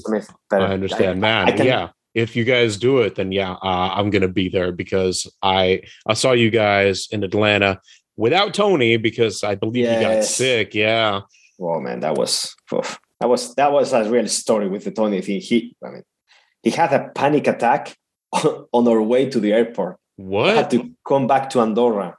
i 0.52 0.58
understand 0.78 1.20
man 1.20 1.48
I, 1.50 1.52
I 1.52 1.58
can, 1.58 1.66
yeah 1.66 1.90
if 2.14 2.36
you 2.36 2.44
guys 2.44 2.78
do 2.78 3.00
it, 3.00 3.16
then 3.16 3.32
yeah, 3.32 3.54
uh, 3.54 3.90
I'm 3.96 4.10
gonna 4.10 4.28
be 4.28 4.50
there 4.50 4.72
because 4.72 5.28
I 5.42 5.82
I 6.08 6.14
saw 6.14 6.32
you 6.32 6.50
guys 6.50 7.08
in 7.12 7.24
Atlanta 7.24 7.82
without 8.16 8.54
Tony 8.54 8.98
because 8.98 9.44
I 9.44 9.56
believe 9.56 9.86
yes. 9.86 10.02
you 10.02 10.08
got 10.08 10.24
sick. 10.24 10.76
Yeah. 10.76 11.22
Oh 11.60 11.80
man, 11.80 12.02
that 12.02 12.16
was 12.16 12.56
oof. 12.74 13.00
that 13.20 13.30
was 13.30 13.56
that 13.56 13.72
was 13.72 13.94
a 13.94 14.10
real 14.10 14.28
story 14.28 14.68
with 14.70 14.84
the 14.84 14.92
Tony 14.92 15.22
thing. 15.22 15.42
He, 15.42 15.76
I 15.84 15.90
mean, 15.90 16.04
he 16.62 16.70
had 16.70 16.94
a 16.94 17.10
panic 17.16 17.48
attack 17.48 17.98
on 18.34 18.88
our 18.88 19.02
way 19.02 19.30
to 19.30 19.40
the 19.40 19.54
airport. 19.54 19.98
What? 20.18 20.52
I 20.52 20.54
had 20.54 20.72
to 20.72 20.92
come 21.08 21.26
back 21.26 21.50
to 21.52 21.62
Andorra. 21.62 22.18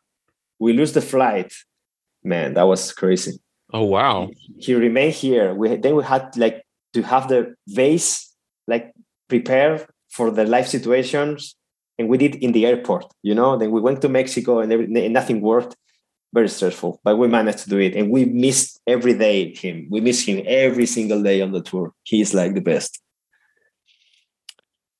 We 0.58 0.72
lose 0.72 0.92
the 0.92 1.02
flight. 1.02 1.52
Man, 2.24 2.54
that 2.54 2.64
was 2.64 2.92
crazy. 2.92 3.38
Oh 3.74 3.82
wow. 3.82 4.30
He, 4.56 4.66
he 4.66 4.74
remained 4.74 5.14
here. 5.14 5.52
We 5.52 5.74
then 5.76 5.96
we 5.96 6.04
had 6.04 6.34
like 6.36 6.64
to 6.94 7.02
have 7.02 7.28
the 7.28 7.56
vase 7.66 8.32
like 8.68 8.94
prepare 9.28 9.86
for 10.08 10.30
the 10.30 10.44
life 10.44 10.68
situations 10.68 11.56
and 11.98 12.08
we 12.08 12.16
did 12.16 12.36
in 12.36 12.52
the 12.52 12.66
airport 12.66 13.12
you 13.22 13.34
know? 13.34 13.58
Then 13.58 13.72
we 13.72 13.80
went 13.80 14.00
to 14.02 14.08
mexico 14.08 14.60
and, 14.60 14.72
and 14.72 15.12
nothing 15.12 15.40
worked. 15.40 15.76
Very 16.32 16.48
stressful 16.48 17.00
but 17.02 17.16
we 17.16 17.26
managed 17.26 17.58
to 17.64 17.68
do 17.68 17.78
it 17.78 17.96
and 17.96 18.10
we 18.10 18.24
missed 18.26 18.80
every 18.86 19.14
day 19.14 19.52
him. 19.52 19.88
We 19.90 20.00
miss 20.00 20.24
him 20.24 20.44
every 20.46 20.86
single 20.86 21.20
day 21.20 21.40
on 21.40 21.50
the 21.50 21.60
tour. 21.60 21.92
He's 22.04 22.32
like 22.32 22.54
the 22.54 22.60
best. 22.60 23.00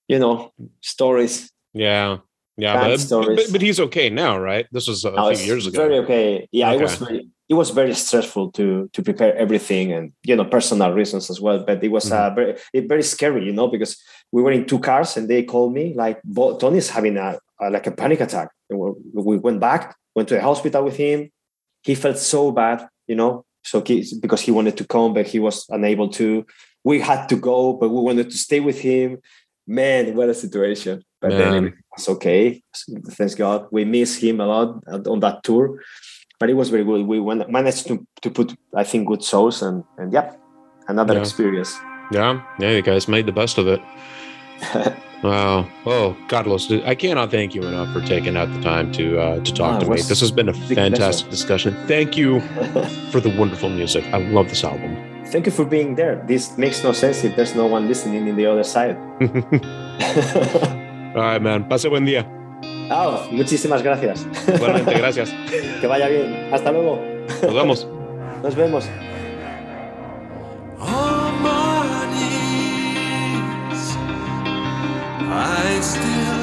You 0.09 0.19
know 0.19 0.53
stories. 0.81 1.53
Yeah. 1.73 2.19
Yeah 2.57 2.75
but, 2.75 3.09
but, 3.09 3.53
but, 3.53 3.63
he's 3.63 3.81
okay 3.81 4.11
now 4.11 4.39
right? 4.39 4.67
This 4.73 4.89
was 4.89 5.05
a 5.05 5.13
no, 5.13 5.35
few 5.35 5.47
years 5.47 5.67
ago. 5.69 5.79
very 5.79 5.99
okay. 5.99 6.49
Yeah 6.51 6.71
okay. 6.71 6.79
it 6.79 6.83
was 6.83 6.95
very 6.97 7.29
it 7.49 7.55
was 7.55 7.71
very 7.71 7.95
stressful 7.95 8.51
to 8.53 8.89
to 8.93 9.03
prepare 9.03 9.37
everything 9.37 9.93
and 9.93 10.13
you 10.25 10.35
know 10.35 10.45
personal 10.45 10.93
reasons 10.93 11.31
as 11.31 11.41
well 11.41 11.63
but 11.65 11.83
it 11.83 11.91
was 11.91 12.07
mm-hmm. 12.07 12.33
uh, 12.33 12.35
very 12.35 12.57
very 12.87 13.03
scary 13.03 13.45
you 13.45 13.53
know 13.53 13.69
because 13.69 14.01
we 14.33 14.43
were 14.43 14.53
in 14.53 14.67
two 14.67 14.79
cars 14.79 15.17
and 15.17 15.29
they 15.29 15.43
called 15.43 15.73
me 15.73 15.95
like 15.95 16.21
tony's 16.59 16.91
having 16.91 17.17
a, 17.17 17.39
a 17.61 17.71
like 17.71 17.87
a 17.87 17.93
panic 17.93 18.21
attack. 18.21 18.49
And 18.71 18.79
we 19.13 19.37
went 19.37 19.61
back 19.61 19.97
went 20.15 20.29
to 20.29 20.37
the 20.37 20.43
hospital 20.43 20.85
with 20.85 20.97
him. 20.97 21.31
He 21.83 21.95
felt 21.95 22.19
so 22.19 22.51
bad 22.51 22.89
you 23.07 23.15
know 23.15 23.45
so 23.63 23.83
he, 23.83 24.07
because 24.21 24.41
he 24.41 24.51
wanted 24.51 24.77
to 24.79 24.87
come 24.87 25.15
but 25.15 25.27
he 25.27 25.39
was 25.39 25.67
unable 25.69 26.09
to. 26.11 26.47
We 26.83 27.01
had 27.01 27.29
to 27.29 27.37
go 27.37 27.75
but 27.75 27.91
we 27.91 28.01
wanted 28.01 28.31
to 28.31 28.39
stay 28.39 28.61
with 28.61 28.81
him. 28.81 29.19
Man 29.67 30.15
what 30.17 30.29
a 30.29 30.35
situation. 30.35 31.03
But 31.21 31.33
man. 31.33 31.41
then 31.41 31.75
it's 31.97 32.09
okay. 32.09 32.63
Thanks 33.09 33.35
god. 33.35 33.69
We 33.71 33.85
miss 33.85 34.17
him 34.17 34.41
a 34.41 34.47
lot 34.47 34.83
on 34.89 35.21
that 35.21 35.43
tour 35.43 35.81
but 36.39 36.51
it 36.51 36.55
was 36.55 36.71
very 36.71 36.85
good. 36.85 37.07
We 37.07 37.21
went, 37.21 37.49
managed 37.51 37.87
to, 37.89 38.07
to 38.23 38.31
put, 38.31 38.55
I 38.75 38.85
think, 38.85 39.09
good 39.09 39.23
shows 39.23 39.63
and 39.63 39.85
and 39.99 40.13
yeah, 40.13 40.35
another 40.89 41.15
yeah. 41.15 41.21
experience. 41.21 41.79
Yeah, 42.11 42.43
yeah, 42.59 42.71
you 42.71 42.83
guys 42.83 43.09
made 43.09 43.27
the 43.27 43.33
best 43.33 43.59
of 43.59 43.67
it. 43.67 43.81
wow. 45.23 45.67
Oh, 45.87 46.17
Carlos, 46.29 46.71
I 46.71 46.95
cannot 46.95 47.31
thank 47.31 47.55
you 47.55 47.63
enough 47.63 47.93
for 47.93 48.01
taking 48.03 48.37
out 48.37 48.53
the 48.53 48.61
time 48.61 48.93
to 48.93 49.19
uh, 49.19 49.41
to 49.41 49.55
talk 49.55 49.77
oh, 49.77 49.85
to 49.85 49.91
me. 49.91 50.03
This 50.03 50.21
has 50.21 50.31
been 50.31 50.49
a 50.49 50.55
fantastic 50.55 50.99
pleasure. 50.99 51.31
discussion. 51.31 51.87
Thank 51.87 52.17
you 52.17 52.41
for 53.11 53.21
the 53.21 53.35
wonderful 53.37 53.71
music. 53.71 54.05
I 54.13 54.19
love 54.19 54.49
this 54.49 54.65
album. 54.65 54.97
Thank 55.27 55.47
you 55.47 55.53
for 55.53 55.65
being 55.65 55.95
there. 55.97 56.23
This 56.29 56.57
makes 56.59 56.85
no 56.85 56.93
sense 56.93 57.25
if 57.25 57.35
there's 57.35 57.55
no 57.55 57.67
one 57.67 57.89
listening 57.89 58.29
in 58.29 58.37
the 58.37 58.47
other 58.47 58.63
side. 58.63 58.97
All 61.17 61.23
right, 61.23 61.41
man. 61.41 61.65
Pase 61.69 61.89
buen 61.89 62.05
día. 62.05 62.44
Oh, 62.91 63.27
muchísimas 63.31 63.83
gracias. 63.83 64.27
Igualmente, 64.55 64.95
gracias. 64.95 65.35
que 65.81 65.87
vaya 65.87 66.09
bien. 66.09 66.49
Hasta 66.53 66.71
luego. 66.73 67.01
Nos 67.43 67.55
vemos. 67.55 67.89
Nos 68.43 68.55
vemos. 68.55 68.89
I 75.37 75.81
still 75.81 76.34